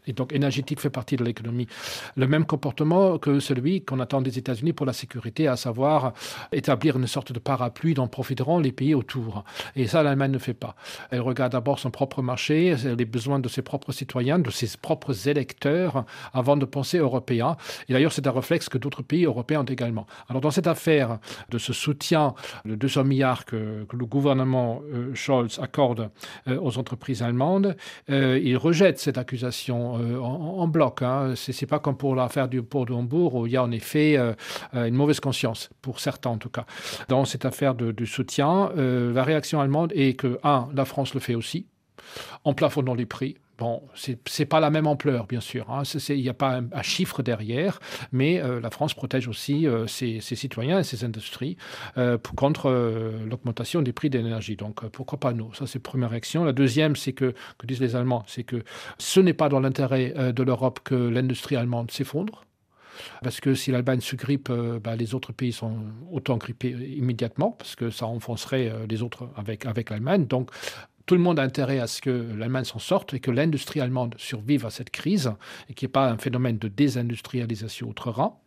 [0.06, 1.68] et donc énergétique fait partie de l'économie.
[2.16, 6.12] Le même comportement que celui qu'on attend des États-Unis pour la sécurité, à savoir
[6.52, 9.44] établir une sorte de parapluie dont profiteront les pays autour.
[9.76, 10.74] Et ça, l'Allemagne ne fait pas.
[11.10, 15.28] Elle regarde d'abord son propre marché, les besoins de ses propres citoyens, de ses propres
[15.28, 17.56] électeurs, avant de penser européen.
[17.88, 20.06] Et d'ailleurs, c'est un réflexe que d'autres pays européens ont également.
[20.28, 21.18] Alors, dans cette affaire
[21.50, 26.10] de ce soutien de 200 milliards que, le gouvernement euh, Scholz accorde
[26.46, 27.76] euh, aux entreprises allemandes,
[28.10, 31.00] euh, il rejette cette accusation euh, en, bloc.
[31.00, 33.70] Ce n'est pas comme pour l'affaire du port de Hambourg où il y a en
[33.70, 34.34] effet euh,
[34.72, 36.66] une mauvaise conscience, pour certains en tout cas.
[37.08, 41.20] Dans cette affaire de, soutien, euh, la réaction allemande est que, un, la France le
[41.20, 41.66] fait aussi,
[42.44, 45.66] en plafonnant les prix, Bon, ce n'est pas la même ampleur, bien sûr.
[46.10, 47.80] Il n'y a pas un, chiffre derrière,
[48.12, 51.56] mais euh, la France protège aussi euh, ses, citoyens et ses industries
[51.96, 52.70] euh, contre
[53.28, 54.54] l'augmentation des prix d'énergie.
[54.54, 55.52] Donc, euh, pourquoi pas nous?
[55.54, 56.44] Ça, c'est la première réaction.
[56.44, 58.62] La deuxième, c'est que, que disent les Allemands, c'est que
[58.98, 62.44] ce n'est pas dans l'intérêt de l'Europe que l'industrie allemande s'effondre.
[63.22, 65.78] Parce que si l'Allemagne se grippe, bah, les autres pays sont
[66.12, 70.26] autant grippés immédiatement, parce que ça enfoncerait les autres avec, avec l'Allemagne.
[70.26, 70.50] Donc,
[71.08, 74.14] tout le monde a intérêt à ce que l'Allemagne s'en sorte et que l'industrie allemande
[74.18, 75.32] survive à cette crise
[75.70, 78.42] et qu'il n'y ait pas un phénomène de désindustrialisation outre rang.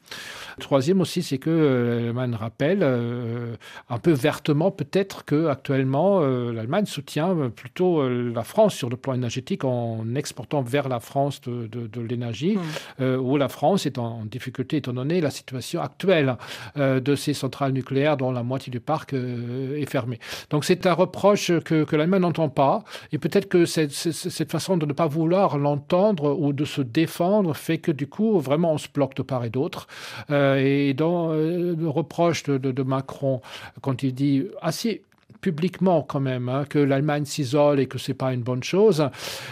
[0.59, 3.55] Troisième aussi, c'est que euh, l'Allemagne rappelle euh,
[3.89, 9.13] un peu vertement peut-être que actuellement euh, l'Allemagne soutient plutôt la France sur le plan
[9.13, 12.61] énergétique en exportant vers la France de, de, de l'énergie, mmh.
[13.01, 16.35] euh, où la France est en, difficulté étant donné la situation actuelle
[16.75, 20.19] de ces centrales nucléaires dont la moitié du parc est fermé.
[20.49, 24.77] Donc c'est un reproche que, que l'Allemagne n'entend pas et peut-être que cette, cette façon
[24.77, 28.77] de ne pas vouloir l'entendre ou de se défendre fait que du coup vraiment on
[28.77, 29.87] se bloque de part et d'autre
[30.29, 33.41] et dans euh, le reproche de, Macron
[33.81, 35.03] quand il dit assez
[35.41, 39.09] publiquement quand même hein, que l'Allemagne s'isole et que c'est pas une bonne chose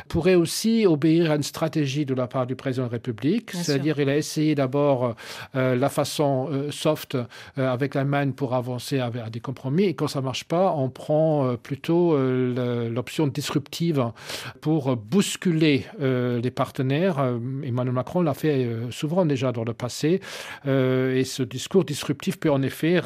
[0.08, 3.52] pourrait aussi obéir à une stratégie de la part du président de la République.
[3.52, 5.16] C'est-à-dire il a essayé d'abord
[5.56, 7.26] euh, la façon euh, soft euh,
[7.58, 9.84] avec l'Allemagne pour avancer à des compromis.
[9.84, 14.12] Et quand ça marche pas on prend euh, plutôt euh, l'option disruptive
[14.62, 17.20] pour bousculer euh, les partenaires.
[17.20, 20.22] Euh, Emmanuel Macron l'a fait euh, souvent déjà dans le passé.
[20.68, 23.02] Euh, et ce discours disruptif peut en effet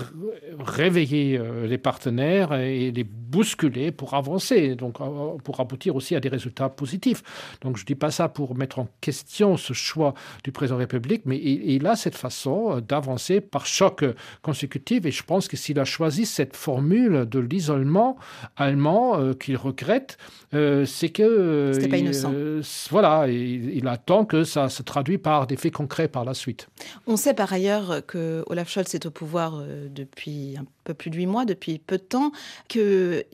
[0.60, 6.14] réveiller euh, les partenaires et et les bousculer, pour avancer, donc euh, pour aboutir aussi
[6.16, 7.22] à des résultats positifs.
[7.62, 10.82] Donc je ne dis pas ça pour mettre en question ce choix du président de
[10.82, 14.06] la République, mais il, il a cette façon d'avancer par choc
[14.42, 15.06] consécutif.
[15.06, 18.18] Et je pense que s'il a choisi cette formule de l'isolement
[18.56, 20.18] allemand euh, qu'il regrette,
[20.54, 22.32] euh, c'est que euh, pas innocent.
[22.34, 26.34] euh, voilà, il, il attend que ça se traduit par des faits concrets par la
[26.34, 26.68] suite.
[27.08, 31.10] On sait par ailleurs que Olaf Scholz est au pouvoir euh, depuis un peu plus
[31.10, 32.32] de huit mois, depuis peu de temps,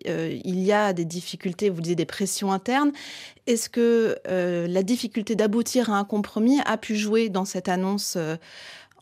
[0.08, 2.92] euh, y a des difficultés, vous disiez des pressions internes.
[3.48, 8.16] Est-ce que euh, la difficulté d'aboutir à un compromis a pu jouer dans cette annonce
[8.16, 8.36] euh,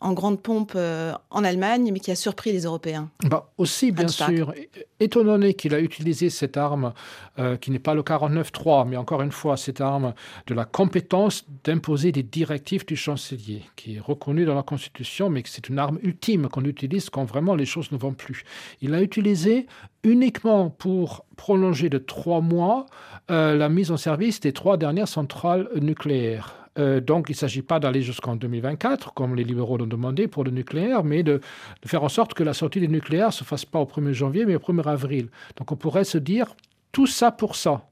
[0.00, 4.08] en grande pompe euh, en Allemagne, mais qui a surpris les Européens Bah, aussi, bien
[4.08, 4.54] sûr,
[5.00, 6.92] étant donné qu'il a utilisé cette arme,
[7.38, 10.14] euh, qui n'est pas le 49.3, mais encore une fois, cette arme
[10.46, 15.42] de la compétence d'imposer des directives du chancelier, qui est reconnue dans la Constitution, mais
[15.42, 18.44] que c'est une arme ultime qu'on utilise quand vraiment les choses ne vont plus.
[18.80, 19.66] Il l'a utilisé
[20.04, 22.86] uniquement pour prolonger de trois mois
[23.30, 26.54] euh, la mise en service des trois dernières centrales nucléaires.
[26.78, 30.44] Euh, donc, il ne s'agit pas d'aller jusqu'en 2024, comme les libéraux l'ont demandé pour
[30.44, 31.40] le nucléaire, mais de,
[31.84, 34.46] faire en sorte que la sortie du nucléaire ne se fasse pas au 1er janvier,
[34.46, 35.28] mais au 1er avril.
[35.56, 36.54] Donc, on pourrait se dire
[36.92, 37.88] tout ça pour ça.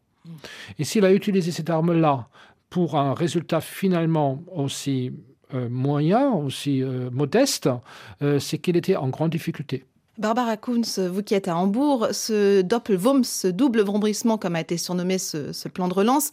[0.79, 2.29] Et s'il a utilisé cette arme-là
[2.71, 5.13] pour un résultat finalement aussi
[5.55, 7.69] euh, moyen, aussi euh, modeste,
[8.41, 9.85] c'est qu'il était en grande difficulté.
[10.19, 14.79] Barbara Kunz, vous qui êtes à Hambourg, ce Doppelwumms, ce double vombrissement, comme a été
[14.79, 16.31] surnommé ce, plan de relance,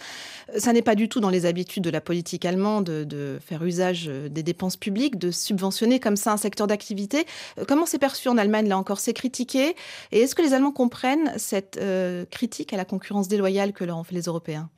[0.58, 4.06] ça n'est pas du tout dans les habitudes de la politique allemande de, faire usage
[4.06, 7.26] des dépenses publiques, de subventionner comme ça un secteur d'activité.
[7.68, 9.76] Comment c'est perçu en Allemagne Là encore, c'est critiqué.
[10.14, 13.98] Et est-ce que les Allemands comprennent cette euh, critique à la concurrence déloyale que leur
[13.98, 14.70] ont fait les Européens?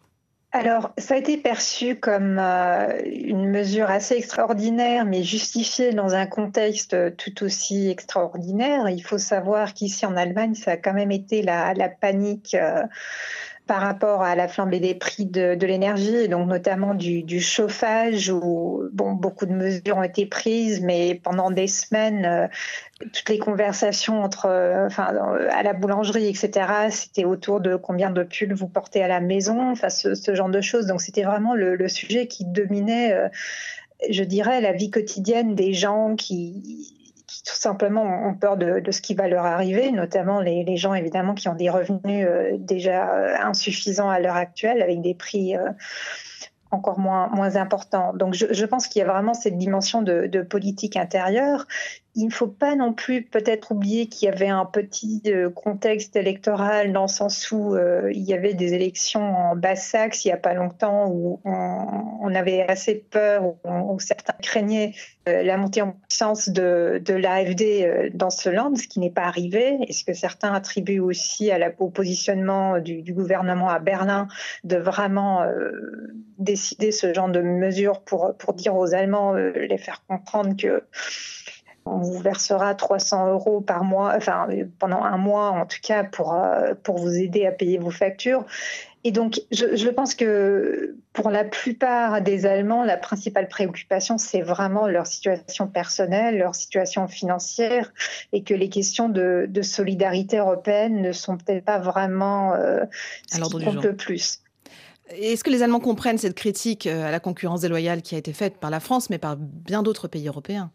[0.58, 6.28] Alors, ça a été perçu comme euh, une mesure assez extraordinaire, mais justifiée dans un
[6.28, 8.88] contexte tout aussi extraordinaire.
[8.88, 12.54] Il faut savoir qu'ici en Allemagne, ça a quand même été la, panique.
[12.54, 12.84] euh,
[13.68, 18.30] par rapport à la flambée des prix de, de l'énergie, donc notamment du, du chauffage,
[18.30, 22.48] où bon, beaucoup de mesures ont été prises, mais pendant des semaines, euh,
[23.00, 28.10] toutes les conversations entre, euh, enfin, dans- à la boulangerie, etc., c'était autour de combien
[28.10, 30.88] de pulls vous portez à la maison, enfin, ce, genre de choses.
[30.88, 33.28] Donc, c'était vraiment le, sujet qui dominait, euh,
[34.10, 36.96] je dirais, la vie quotidienne des gens qui,
[37.46, 41.48] tout simplement ont peur de, ce qui va leur arriver, notamment les, gens évidemment qui
[41.48, 45.70] ont des revenus euh, déjà euh, insuffisants à l'heure actuelle, avec des prix euh,
[46.72, 48.14] encore moins, moins importants.
[48.14, 51.68] Donc je, pense qu'il y a vraiment cette dimension de politique intérieure.
[52.18, 56.16] Il ne faut pas non plus peut-être oublier qu'il y avait un petit euh, contexte
[56.16, 60.34] électoral dans le sens où euh, il y avait des élections en Basse-Saxe il n'y
[60.34, 64.94] a pas longtemps où on, avait assez peur, où, certains craignaient
[65.28, 69.78] euh, la montée en puissance de, l'AFD dans ce land, ce qui n'est pas arrivé,
[69.88, 74.28] et ce que certains attribuent aussi à la, au positionnement du, gouvernement à Berlin
[74.64, 75.46] de vraiment
[76.38, 80.84] décider ce genre de mesures pour, pour dire aux Allemands, les faire comprendre que
[81.86, 84.48] on vous versera 300 euros par mois, enfin
[84.80, 88.46] pendant un mois en tout cas pour, euh, pour vous aider à payer vos factures.
[89.04, 94.42] Et donc, je, je pense que pour la plupart des Allemands, la principale préoccupation, c'est
[94.42, 97.94] vraiment leur situation personnelle, leur situation financière,
[98.34, 102.84] et que les questions de, de solidarité européenne ne sont peut-être pas vraiment euh,
[103.32, 104.42] ce qui compte le plus.
[105.10, 108.34] Est-ce que les Allemands comprennent cette critique euh, à la concurrence déloyale qui a été
[108.34, 110.72] faite par la France, mais par bien d'autres pays européens?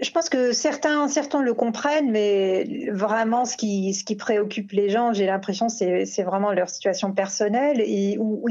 [0.00, 5.26] Je pense que certains, certains le comprennent, mais vraiment, ce qui, préoccupe les gens, j'ai
[5.26, 8.46] l'impression, c'est vraiment leur situation personnelle et où,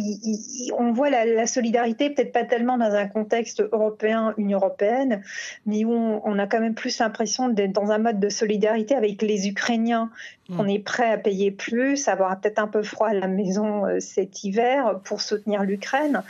[0.77, 5.23] on voit la, la solidarité peut-être pas tellement dans un contexte européen, Union européenne,
[5.65, 8.93] mais où on, on a quand même plus l'impression d'être dans un mode de solidarité
[8.93, 10.11] avec les Ukrainiens.
[10.49, 10.59] Mm.
[10.59, 13.99] On est prêt à payer plus, avoir peut-être un peu froid à la maison euh,
[13.99, 16.23] cet hiver pour soutenir l'Ukraine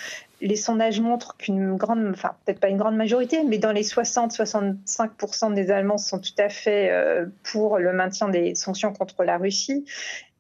[0.44, 5.54] les sondages montrent qu'une grande, enfin peut-être pas une grande majorité, mais dans les 60-65%
[5.54, 9.86] des Allemands sont tout à fait euh, pour le maintien des sanctions contre la Russie.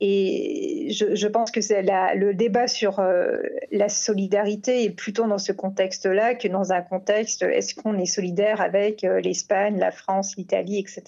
[0.01, 3.37] Et je, pense que c'est le débat sur euh,
[3.71, 8.59] la solidarité est plutôt dans ce contexte-là que dans un contexte est-ce qu'on est solidaire
[8.59, 11.03] avec l'Espagne, la France, l'Italie, etc.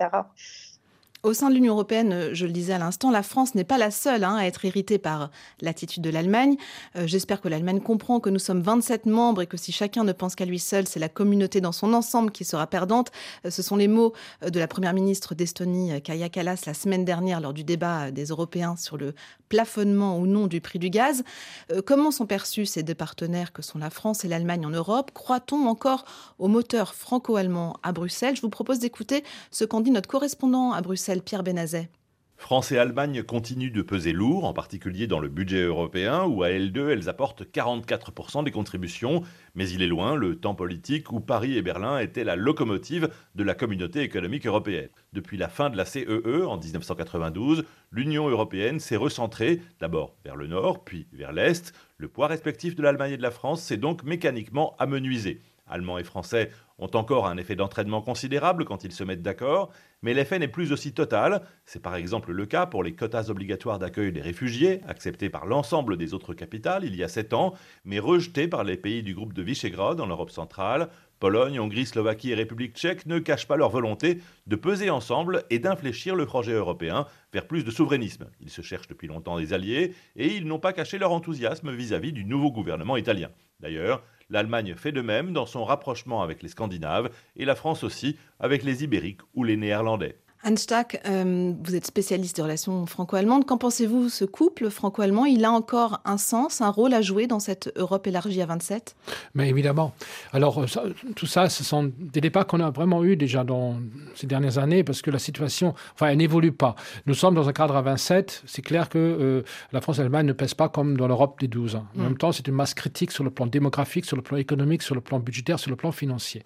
[1.25, 3.79] Au sein de l'Union européenne, euh, je le disais à l'instant, la France n'est pas
[3.79, 6.55] la seule hein, à être irritée par l'attitude de l'Allemagne.
[6.95, 10.11] Euh, J'espère que l'Allemagne comprend que nous sommes 27 membres et que si chacun ne
[10.11, 13.11] pense qu'à lui seul, c'est la communauté dans son ensemble qui sera perdante.
[13.43, 14.13] Euh, Ce sont les mots
[14.47, 18.75] de la première ministre d'Estonie, Kaja Kallas, la semaine dernière lors du débat des Européens
[18.75, 19.15] sur le
[19.55, 21.23] plafonnement ou non du prix du gaz.
[21.71, 25.11] Euh, Comment sont perçus ces deux partenaires que sont la France et l'Allemagne en Europe?
[25.13, 26.03] Croit-on encore
[26.39, 28.35] au moteur franco-allemand à Bruxelles?
[28.35, 31.89] Je vous propose d'écouter ce qu'en dit notre correspondant à Bruxelles, Pierre Benazet.
[32.37, 36.49] France et Allemagne continuent de peser lourd, en particulier dans le budget européen, où à
[36.49, 39.23] L2, elles apportent 44% des contributions.
[39.55, 43.43] Mais il est loin le temps politique où Paris et Berlin étaient la locomotive de
[43.43, 44.89] la communauté économique européenne.
[45.13, 50.35] Depuis la fin de la CEE e en 1992, l'Union européenne s'est recentrée d'abord vers
[50.35, 51.73] le nord, puis vers l'est.
[51.97, 55.41] Le poids respectif de l'Allemagne et de la France s'est donc mécaniquement amenuisé.
[55.67, 59.71] Allemands et Français ont encore un effet d'entraînement considérable quand ils se mettent d'accord,
[60.01, 61.41] mais l'effet n'est plus aussi total.
[61.65, 65.97] C'est par exemple le cas pour les quotas obligatoires d'accueil des réfugiés, acceptés par l'ensemble
[65.97, 67.53] des autres capitales il y a sept ans,
[67.85, 70.89] mais rejetés par les pays du groupe de Visegrad en Europe centrale.
[71.19, 75.59] Pologne, Hongrie, Slovaquie et République tchèque ne cachent pas leur volonté de peser ensemble et
[75.59, 78.29] d'infléchir le projet européen vers plus de souverainisme.
[78.41, 82.09] Ils se cherchent depuis longtemps des alliés et ils n'ont pas caché leur enthousiasme vis-à-vis
[82.09, 83.29] -vis du nouveau gouvernement italien.
[83.61, 88.17] D'ailleurs, L'Allemagne fait de même dans son rapprochement avec les Scandinaves et la France aussi
[88.39, 90.19] avec les Ibériques ou les Néerlandais.
[90.47, 93.47] Anne Stack, euh, vous êtes spécialiste des relations franco-allemandes.
[93.47, 97.39] Qu'en pensez-vous Ce couple franco-allemand, il a encore un sens, un rôle à jouer dans
[97.39, 98.95] cette Europe élargie à 27
[99.33, 99.95] Mais évidemment.
[100.33, 100.83] Alors, ça,
[101.15, 103.77] tout ça, ce sont des débats qu'on a vraiment eus déjà dans
[104.13, 106.75] ces dernières années parce que la situation, enfin, elle n'évolue pas.
[107.07, 108.43] Nous sommes dans un cadre à 27.
[108.45, 109.41] C'est clair que euh,
[109.71, 111.87] la France et l'Allemagne ne pèsent pas comme dans l'Europe des 12 ans.
[111.95, 112.03] En mm.
[112.03, 114.93] même temps, c'est une masse critique sur le plan démographique, sur le plan économique, sur
[114.93, 116.43] le plan budgétaire, sur le plan financier.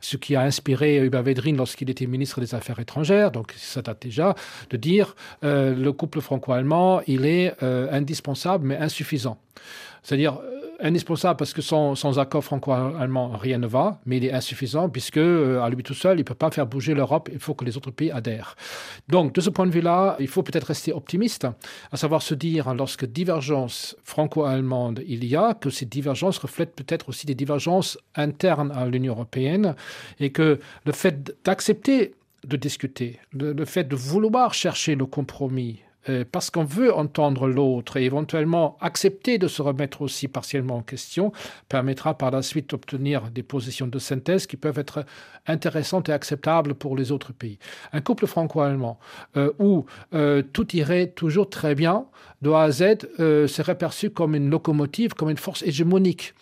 [0.00, 4.00] Ce qui a inspiré Hubert Védrine lorsqu'il était ministre des Affaires étrangères donc ça date
[4.00, 4.34] déjà,
[4.70, 5.14] de dire
[5.44, 9.38] euh, le couple franco-allemand, il est euh, indispensable mais insuffisant.
[10.02, 14.88] C'est-à-dire euh, indispensable parce que sans, accord franco-allemand, rien ne va, mais il est insuffisant
[14.88, 17.64] puisque à lui tout seul, il ne peut pas faire bouger l'Europe, il faut que
[17.64, 18.56] les autres pays adhèrent.
[19.08, 21.46] Donc, de ce point de vue-là, il faut peut-être rester optimiste,
[21.92, 27.08] à savoir se dire, lorsque divergence franco-allemande il y a, que ces divergences reflètent peut-être
[27.08, 29.74] aussi des divergences internes à l'Union européenne
[30.20, 32.14] et que le fait d'accepter
[32.44, 37.96] de discuter, le, fait de vouloir chercher le compromis, euh, parce qu'on veut entendre l'autre
[37.96, 41.32] et éventuellement accepter de se remettre aussi partiellement en question,
[41.68, 45.06] permettra par la suite d'obtenir des positions de synthèse qui peuvent être
[45.46, 47.58] intéressantes et acceptables pour les autres pays.
[47.92, 48.98] Un couple franco-allemand
[49.36, 52.06] euh, où euh, tout irait toujours très bien,
[52.44, 52.82] de A à Z,
[53.48, 56.34] serait perçu comme une locomotive, comme une force hégémonique.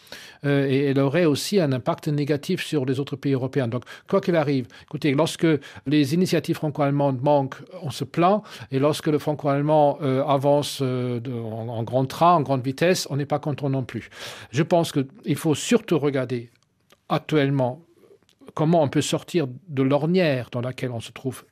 [0.44, 3.68] Euh, et elle aurait aussi un impact négatif sur les autres pays européens.
[3.68, 5.46] Donc, quoi qu'il arrive, écoutez, lorsque
[5.86, 8.42] les initiatives franco-allemandes manquent, on se plaint,
[8.72, 13.16] et lorsque le franco-allemand euh, avance euh, en, en grand train, en grande vitesse, on
[13.16, 14.10] n'est pas content non plus.
[14.50, 16.50] Je pense qu'il faut surtout regarder
[17.08, 17.80] actuellement
[18.54, 21.44] comment on peut sortir de l'ornière dans laquelle on se trouve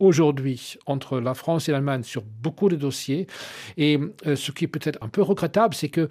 [0.00, 3.26] aujourd'hui entre la France et l'Allemagne sur beaucoup de dossiers.
[3.76, 6.08] Et euh, ce qui est peut-être un peu regrettable, c'est que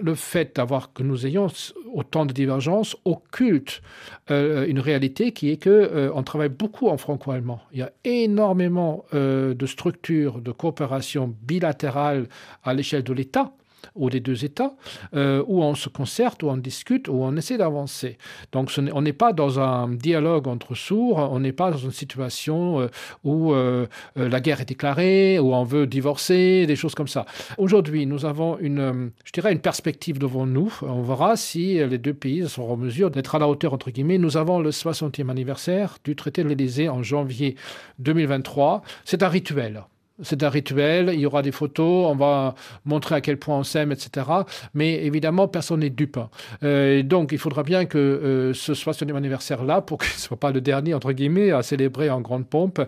[0.00, 1.48] le fait d'avoir que nous ayons
[1.92, 3.82] autant de divergences occulte
[4.30, 7.60] euh, une réalité qui est que euh, on travaille beaucoup en franco-allemand.
[7.72, 12.28] Il y a énormément de structures de coopération bilatérale
[12.62, 13.52] à l'échelle de l'État
[13.94, 14.74] ou des deux États,
[15.14, 18.18] euh, où on se concerte, où on discute, où on essaie d'avancer.
[18.52, 22.80] Donc on n'est pas dans un dialogue entre sourds, on n'est pas dans une situation
[22.80, 22.88] euh,
[23.24, 27.26] où euh, la guerre est déclarée, où on veut divorcer, des choses comme ça.
[27.58, 30.72] Aujourd'hui, nous avons une, je dirais, une perspective devant nous.
[30.82, 34.18] On verra si les deux pays sont en mesure d'être à la hauteur, entre guillemets.
[34.18, 37.56] Nous avons le 60e anniversaire du traité de l'Élysée en janvier
[37.98, 38.82] 2023.
[39.04, 39.84] C'est un rituel
[40.22, 42.54] c'est un rituel, il y aura des photos, on va
[42.84, 44.26] montrer à quel point on s'aime, etc.
[44.74, 46.18] Mais évidemment, personne n'est dupe.
[46.62, 50.52] Euh, donc, il faudra bien que euh, ce 60e anniversaire-là, pour qu'il ne soit pas
[50.52, 52.80] le dernier, entre guillemets, à célébrer en grande pompe,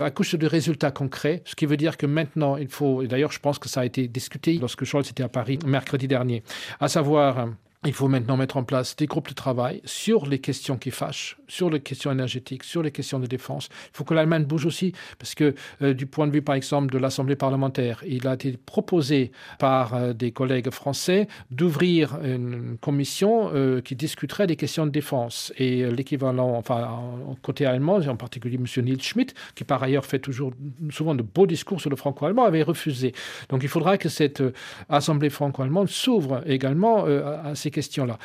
[0.00, 3.40] accouche de résultats concrets, ce qui veut dire que maintenant, il faut, et d'ailleurs, je
[3.40, 6.42] pense que ça a été discuté lorsque Scholz était à Paris mercredi dernier,
[6.80, 7.48] à savoir
[7.84, 11.36] il faut maintenant mettre en place des groupes de travail sur les questions qui fâchent,
[11.52, 13.68] sur les questions énergétiques, sur les questions de défense.
[13.92, 16.90] Il faut que l'Allemagne bouge aussi, parce que euh, du point de vue, par exemple,
[16.90, 23.50] de l'Assemblée parlementaire, il a été proposé par euh, des collègues français d'ouvrir une commission
[23.52, 25.52] euh, qui discuterait des questions de défense.
[25.58, 26.88] Et l'équivalent, enfin,
[27.28, 28.84] en, côté allemand, en particulier M.
[28.84, 30.52] Nils Schmidt, qui par ailleurs fait toujours
[30.90, 33.12] souvent de beaux discours sur le franco-allemand, avait refusé.
[33.50, 34.42] Donc il faudra que cette
[34.88, 38.18] Assemblée franco-allemande s'ouvre également à ces questions-là.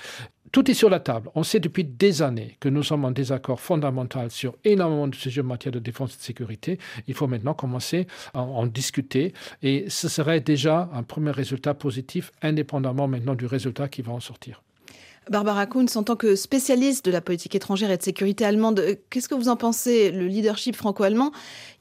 [0.52, 1.30] Tout est sur la table.
[1.36, 5.42] On sait depuis des années que nous sommes en désaccord fondamental sur énormément de sujets
[5.42, 6.80] en matière de défense et de sécurité.
[7.08, 12.32] Il faut maintenant commencer à en discuter et ce serait déjà un premier résultat positif
[12.42, 14.64] indépendamment maintenant du résultat qui va en sortir.
[15.30, 18.96] Barbara Kunz, en tant que spécialiste de la politique étrangère et de sécurité allemande, euh,
[19.10, 20.12] qu'est-ce que vous en pensez?
[20.12, 21.32] Le leadership franco-allemand,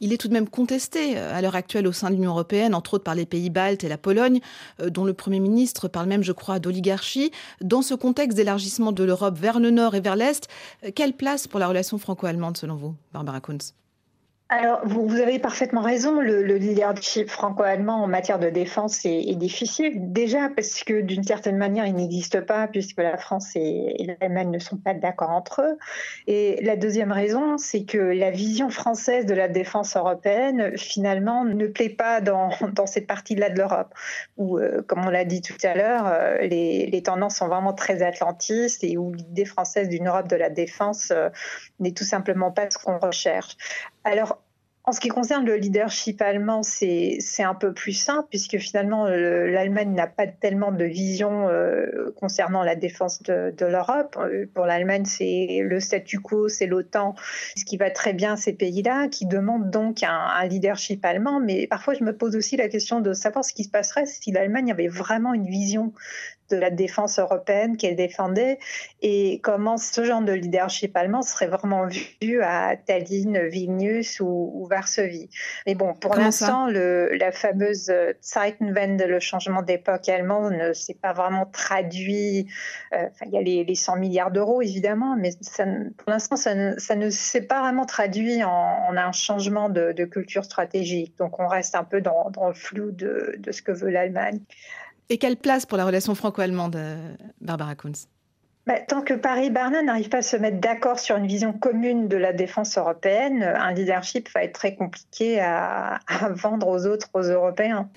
[0.00, 2.74] il est tout de même contesté euh, à l'heure actuelle au sein de l'Union européenne,
[2.74, 4.40] entre autres par les pays baltes et la Pologne,
[4.80, 7.30] euh, dont le Premier ministre parle même, je crois, d'oligarchie.
[7.60, 10.48] Dans ce contexte d'élargissement de l'Europe vers le nord et vers l'est,
[10.94, 13.74] quelle place pour la relation franco-allemande selon vous, Barbara Kunz
[14.48, 16.20] alors, vous, avez parfaitement raison.
[16.20, 20.12] Le, le leadership franco-allemand en matière de défense est, difficile.
[20.12, 24.60] Déjà parce que d'une certaine manière, il n'existe pas puisque la France et, l'Allemagne ne
[24.60, 25.78] sont pas d'accord entre eux.
[26.28, 31.66] Et la deuxième raison, c'est que la vision française de la défense européenne, finalement, ne
[31.66, 32.50] plaît pas dans,
[32.86, 33.94] cette partie-là de l'Europe,
[34.36, 37.72] où, euh, comme on l'a dit tout à l'heure, euh, les, les, tendances sont vraiment
[37.72, 41.30] très atlantistes et où l'idée française d'une Europe de la défense euh,
[41.80, 43.56] n'est tout simplement pas ce qu'on recherche.
[44.06, 44.40] Alors,
[44.84, 49.92] en ce qui concerne le leadership allemand, c'est un peu plus simple puisque finalement l'Allemagne
[49.92, 54.16] n'a pas tellement de vision euh, concernant la défense de, l'Europe.
[54.16, 57.16] Euh, pour l'Allemagne, c'est le statu quo, c'est l'OTAN,
[57.56, 61.40] ce qui va très bien ces pays-là, qui demandent donc un, leadership allemand.
[61.40, 64.30] Mais parfois, je me pose aussi la question de savoir ce qui se passerait si
[64.30, 65.92] l'Allemagne avait vraiment une vision
[66.50, 68.58] de la défense européenne qu'elle défendait
[69.02, 71.86] et comment ce genre de leadership allemand serait vraiment
[72.22, 75.28] vu à Tallinn, Vilnius ou, ou Varsovie.
[75.66, 77.92] Mais bon, pour l'instant, la fameuse
[78.22, 82.46] Zeitenwende, le changement d'époque allemand, ne s'est pas vraiment traduit.
[82.92, 85.64] Euh, il y a les, les 100 milliards d'euros, évidemment, mais ça,
[85.96, 90.44] pour l'instant, ça, ne, s'est pas vraiment traduit en, en un changement de, de, culture
[90.44, 91.16] stratégique.
[91.18, 94.40] Donc, on reste un peu dans, dans le flou de, de ce que veut l'Allemagne.
[95.08, 96.78] Et quelle place pour la relation franco-allemande,
[97.40, 98.08] Barbara Kunz?
[98.66, 101.52] Bah, tant que Paris et Berlin n'arrivent pas à se mettre d'accord sur une vision
[101.52, 106.84] commune de la défense européenne, un leadership va être très compliqué à, à vendre aux
[106.86, 107.88] autres, aux Européens.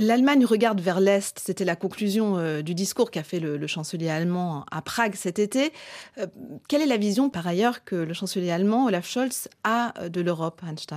[0.00, 4.10] L'Allemagne regarde vers l'Est, c'était la conclusion euh, du discours qu'a fait le, le, chancelier
[4.10, 5.72] allemand à Prague cet été.
[6.18, 6.26] Euh,
[6.68, 10.60] quelle est la vision par ailleurs que le chancelier allemand, Olaf Scholz, a de l'Europe,
[10.62, 10.96] Hans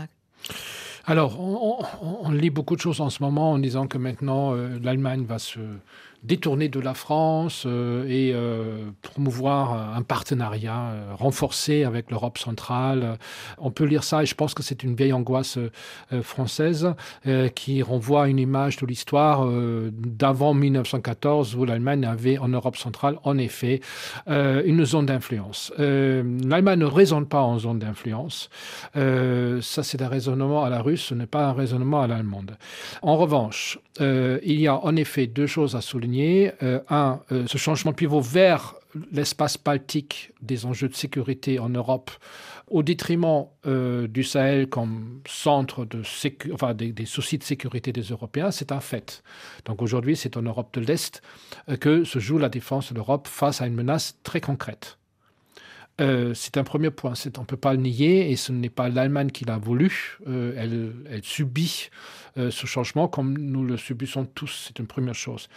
[1.05, 5.25] alors, on, lit beaucoup de choses en ce moment en disant que maintenant euh, l'Allemagne
[5.25, 5.59] va se
[6.23, 13.17] détourner de la France euh, et euh, promouvoir un partenariat euh, renforcé avec l'Europe centrale.
[13.57, 16.93] On peut lire ça et je pense que c'est une vieille angoisse euh, française
[17.25, 22.77] euh, qui renvoie une image de l'histoire euh, d'avant 1914 où l'Allemagne avait en Europe
[22.77, 23.81] centrale en effet
[24.27, 25.73] euh, une zone d'influence.
[25.79, 28.49] Euh, L'Allemagne ne raisonne pas en zone d'influence.
[28.95, 32.57] Euh, ça c'est un raisonnement à la russe, ce n'est pas un raisonnement à l'allemande.
[33.01, 37.45] En revanche, euh, il y a en effet deux choses à souligner euh, un euh,
[37.47, 38.75] ce changement pivot vers
[39.11, 42.11] l'espace baltique des enjeux de sécurité en Europe
[42.69, 48.79] au détriment euh, du Sahel comme centre des, soucis de sécurité des Européens, c'est un
[48.79, 49.23] fait.
[49.65, 51.21] Donc aujourd'hui, c'est en Europe de l'Est
[51.79, 54.97] que se joue la défense de l'Europe face à une menace très concrète.
[55.99, 58.89] Euh, c'est un premier point on ne peut pas le nier et ce n'est pas
[58.89, 60.17] l'Allemagne qui l'a voulu.
[60.27, 61.89] Euh, elle, elle subit
[62.37, 65.49] euh, ce changement comme nous le subissons tous c'est une première chose.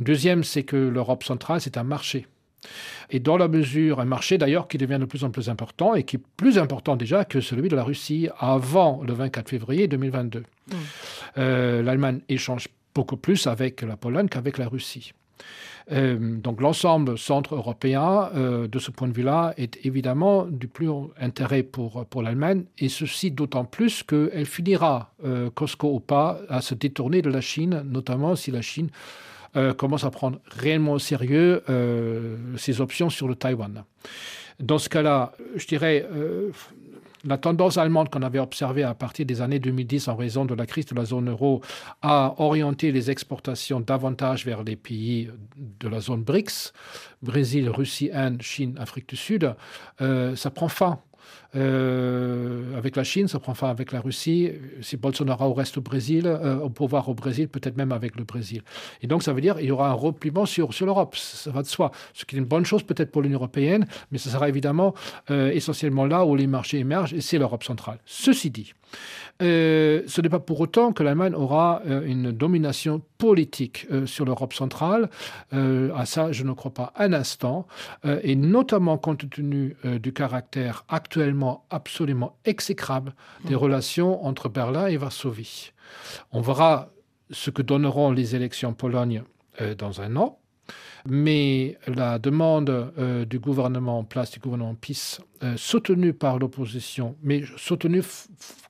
[0.00, 2.26] Deuxième c'est que l'Europe centrale c'est un marché.
[3.10, 6.02] Et dans la mesure un marché d'ailleurs qui devient de plus en plus important et
[6.02, 10.40] qui est plus important déjà que celui de la Russie avant le 24 février 2022
[10.40, 11.42] mmh.
[11.82, 15.12] l'Allemagne échange beaucoup plus avec la Pologne qu'avec la Russie
[15.88, 20.90] donc l'ensemble centre européen euh, de ce point de vue là est évidemment du plus
[21.20, 22.64] intérêt pour pour l'allemagne.
[22.78, 27.40] Et ceci d'autant plus qu'elle finira euh, cosco ou pas à se détourner de la
[27.40, 28.90] chine notamment si la chine
[29.56, 33.84] euh, commence à prendre réellement au sérieux euh, ses options sur le taïwan.
[34.58, 36.50] Dans ce cas là je dirais euh,
[37.26, 40.66] la tendance allemande qu'on avait observé à partir des années 2010 en raison de la
[40.66, 41.60] crise de la zone euro
[42.02, 46.72] a orienté les exportations davantage vers les pays de la zone BRICS,
[47.22, 49.54] Brésil, Russie, Inde, Chine, Afrique du Sud,
[50.00, 51.00] euh, ça prend fin
[51.54, 54.52] euh, avec la Chine, ça prend fin avec la Russie,
[54.82, 58.62] si Bolsonaro reste au Brésil, euh, au pouvoir au Brésil, peut-être même avec le Brésil.
[59.02, 61.66] Et donc ça veut dire il y aura un repliement sur, l'Europe, ça va de
[61.66, 64.94] soi, ce qui est une bonne chose peut-être pour l'Union européenne, mais ce sera évidemment
[65.30, 67.98] euh, essentiellement là où les marchés émergent et c'est l'Europe centrale.
[68.04, 68.72] Ceci dit,
[69.42, 74.52] Euh, ce n'est pas pour autant que l'Allemagne aura une domination politique euh, sur l'Europe
[74.52, 75.08] centrale.
[75.52, 77.66] Euh, à ça, je ne crois pas un instant,
[78.04, 83.14] euh, et notamment compte tenu euh, du caractère actuellement absolument exécrable
[83.44, 83.58] des mmh.
[83.58, 85.72] relations entre Berlin et Varsovie.
[86.32, 86.90] On verra
[87.30, 89.22] ce que donneront les élections Pologne
[89.60, 90.38] euh, dans un an
[91.08, 97.16] mais la demande euh, du gouvernement en place du gouvernement PiS euh, soutenue par l'opposition
[97.22, 98.02] mais soutenue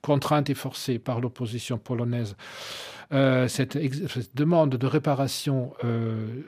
[0.02, 2.36] contrainte et forcée par l'opposition polonaise
[3.12, 3.78] euh, cette,
[4.34, 5.72] demande de réparation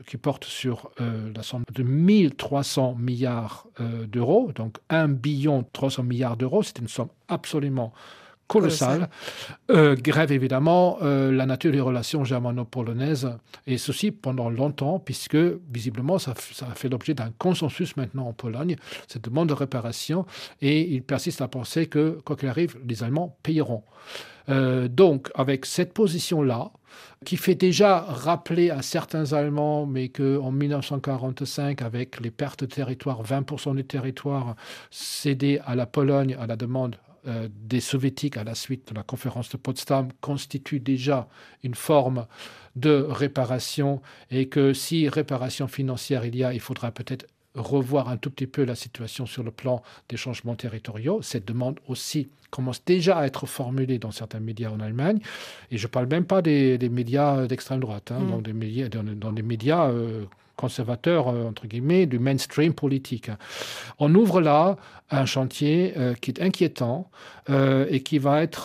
[0.06, 3.66] qui porte sur la somme de 1300 milliards
[4.08, 7.92] d'euros donc 1 billion 300 milliards d'euros c'est une somme absolument
[8.48, 9.08] colossale,
[9.70, 10.98] euh, grève évidemment.
[11.02, 13.30] Euh, la nature des relations germano-polonaises,
[13.66, 15.36] et ceci pendant longtemps, puisque
[15.70, 18.76] visiblement ça, ça a fait l'objet d'un consensus maintenant en Pologne,
[19.06, 20.26] cette demande de réparation,
[20.60, 23.84] et il persiste à penser que, quoi qu'il arrive, les Allemands payeront.
[24.48, 26.72] Euh, donc, avec cette position-là,
[27.24, 33.22] qui fait déjà rappeler à certains Allemands, mais qu'en 1945, avec les pertes de territoire,
[33.22, 34.56] 20% du territoire
[34.90, 36.96] cédé à la Pologne à la demande
[37.28, 41.28] euh, des soviétiques à la suite de la conférence de Potsdam constitue déjà
[41.62, 42.26] une forme
[42.76, 44.00] de réparation
[44.30, 48.46] et que si réparation financière il y a, il faudra peut-être revoir un tout petit
[48.46, 51.22] peu la situation sur le plan des changements territoriaux.
[51.22, 55.20] Cette demande aussi commence déjà à être formulée dans certains médias en Allemagne.
[55.70, 58.30] Et je ne parle même pas des, des médias d'extrême droite, hein, mm.
[58.30, 60.24] dans, des médias, dans, dans des médias euh,
[60.58, 63.30] conservateurs, euh, entre guillemets, du mainstream politique.
[63.98, 64.76] On ouvre là
[65.10, 67.10] un chantier euh, qui est inquiétant
[67.48, 68.64] euh, et qui va être,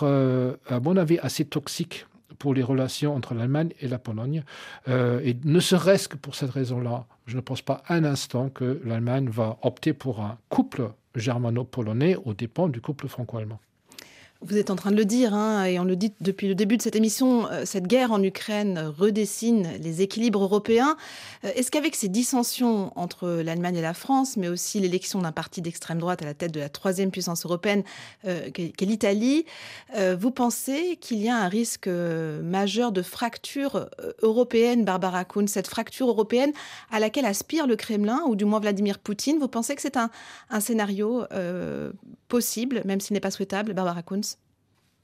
[0.67, 2.05] à mon avis, assez toxique
[2.39, 4.43] pour les relations entre l'Allemagne et la Pologne.
[4.87, 9.29] Et ne serait-ce que pour cette raison-là, je ne pense pas un instant que l'Allemagne
[9.29, 13.59] va opter pour un couple germano-polonais aux dépens du couple franco-allemand.
[14.45, 16.75] Vous êtes en train de le dire, hein, et on le dit depuis le début
[16.75, 20.97] de cette émission, euh, cette guerre en Ukraine redessine les équilibres européens.
[21.45, 25.61] Euh, est-ce qu'avec ces dissensions entre l'Allemagne et la France, mais aussi l'élection d'un parti
[25.61, 27.83] d'extrême droite à la tête de la troisième puissance européenne,
[28.27, 29.45] euh, qu'est l'Italie,
[30.19, 33.87] vous pensez qu'il y a un risque majeur de fracture
[34.21, 36.51] européenne, Barbara Kuhn, cette fracture européenne
[36.91, 39.37] à laquelle aspire le Kremlin, ou du moins Vladimir Poutine?
[39.39, 40.09] Vous pensez que c'est un,
[40.59, 41.23] scénario
[42.27, 44.21] possible, même s'il n'est pas souhaitable, Barbara Kuhn?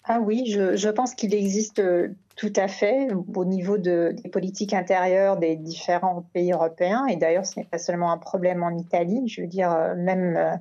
[0.06, 4.30] Ah oui, je, je pense qu'il existe euh, tout à fait au niveau de, des
[4.30, 7.06] politiques intérieures des différents pays européens.
[7.08, 9.28] Et d'ailleurs, ce n'est pas seulement un problème en Italie.
[9.28, 10.56] Je veux dire, euh, même, euh,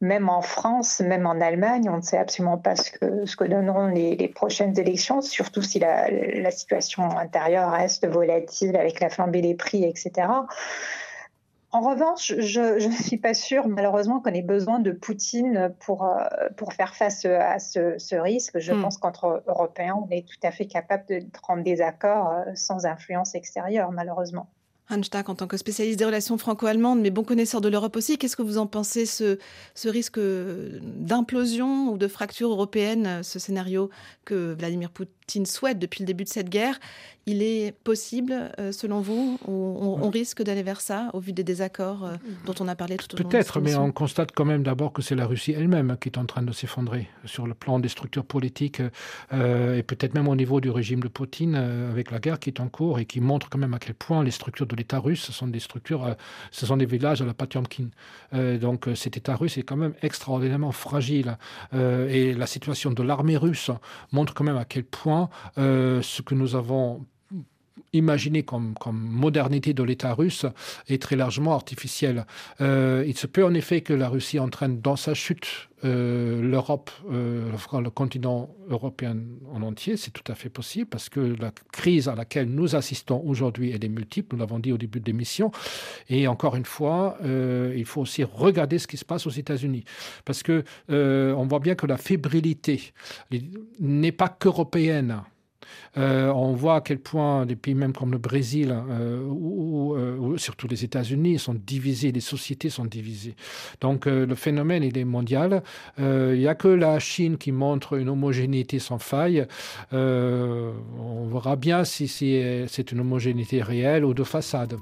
[0.00, 3.44] même en France, même en Allemagne, on ne sait absolument pas ce que, ce que
[3.44, 9.10] donneront les, les prochaines élections, surtout si la, la situation intérieure reste volatile avec la
[9.10, 10.28] flambée des prix, etc.
[11.72, 16.24] En revanche, je ne suis pas sûre, malheureusement, qu'on ait besoin de Poutine pour, euh,
[16.56, 18.58] pour faire face à ce, ce risque.
[18.58, 18.82] Je mm.
[18.82, 22.86] pense qu'entre Européens, on est tout à fait capable de prendre des accords euh, sans
[22.86, 24.48] influence extérieure, malheureusement.
[24.90, 28.36] Hanstag, en tant que spécialiste des relations franco-allemandes, mais bon connaisseur de l'Europe aussi, qu'est-ce
[28.36, 29.38] que vous en pensez, ce,
[29.74, 33.90] ce risque d'implosion ou de fracture européenne, ce scénario
[34.24, 36.78] que Vladimir Poutine souhaite depuis le début de cette guerre?
[37.28, 41.42] Il est possible, euh, selon vous on, on risque d'aller vers ça, au vu des
[41.42, 44.62] désaccords euh, dont on a parlé tout au long Peut-être, mais on constate quand même
[44.62, 47.80] d'abord que c'est la Russie elle-même qui est en train de s'effondrer sur le plan
[47.80, 48.80] des structures politiques
[49.32, 52.50] euh, et peut-être même au niveau du régime de Poutine, euh, avec la guerre qui
[52.50, 54.98] est en cours et qui montre quand même à quel point les structures de l'État
[54.98, 56.14] russe, ce sont des structures, euh,
[56.50, 57.88] ce sont des villages à la Patiomkin.
[58.34, 61.38] Euh, donc euh, cet État russe est quand même extraordinairement fragile.
[61.72, 63.70] Et la situation de l'armée russe
[64.12, 67.04] montre quand même à quel point ce que nous avons
[67.96, 70.46] imaginé comme, modernité de l'État russe
[70.88, 72.26] est très largement artificielle.
[72.60, 75.46] Euh, il se peut en effet que la Russie entraîne dans sa chute
[75.84, 79.16] euh, l'Europe, euh, le continent européen
[79.52, 83.22] en entier, c'est tout à fait possible parce que la crise à laquelle nous assistons
[83.24, 85.50] aujourd'hui elle est multiple, nous l'avons dit au début de l'émission.
[86.08, 89.84] Et encore une fois, il faut aussi regarder ce qui se passe aux États-Unis
[90.24, 92.92] parce que on voit bien que la fébrilité
[93.78, 95.22] n'est pas qu'européenne.
[95.96, 100.16] Euh, on voit à quel point des pays même comme le Brésil euh, ou, euh,
[100.16, 103.34] ou surtout les États-Unis sont divisés, les sociétés sont divisées.
[103.80, 105.62] Donc euh, le phénomène est mondial.
[105.98, 109.46] Euh, il n'y a que la Chine qui montre une homogénéité sans faille.
[109.92, 114.76] Euh, on verra bien si c'est une homogénéité réelle ou de façade.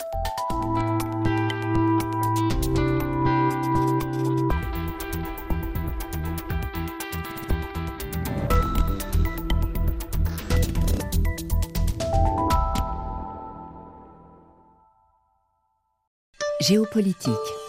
[16.59, 17.60] Géopolitique.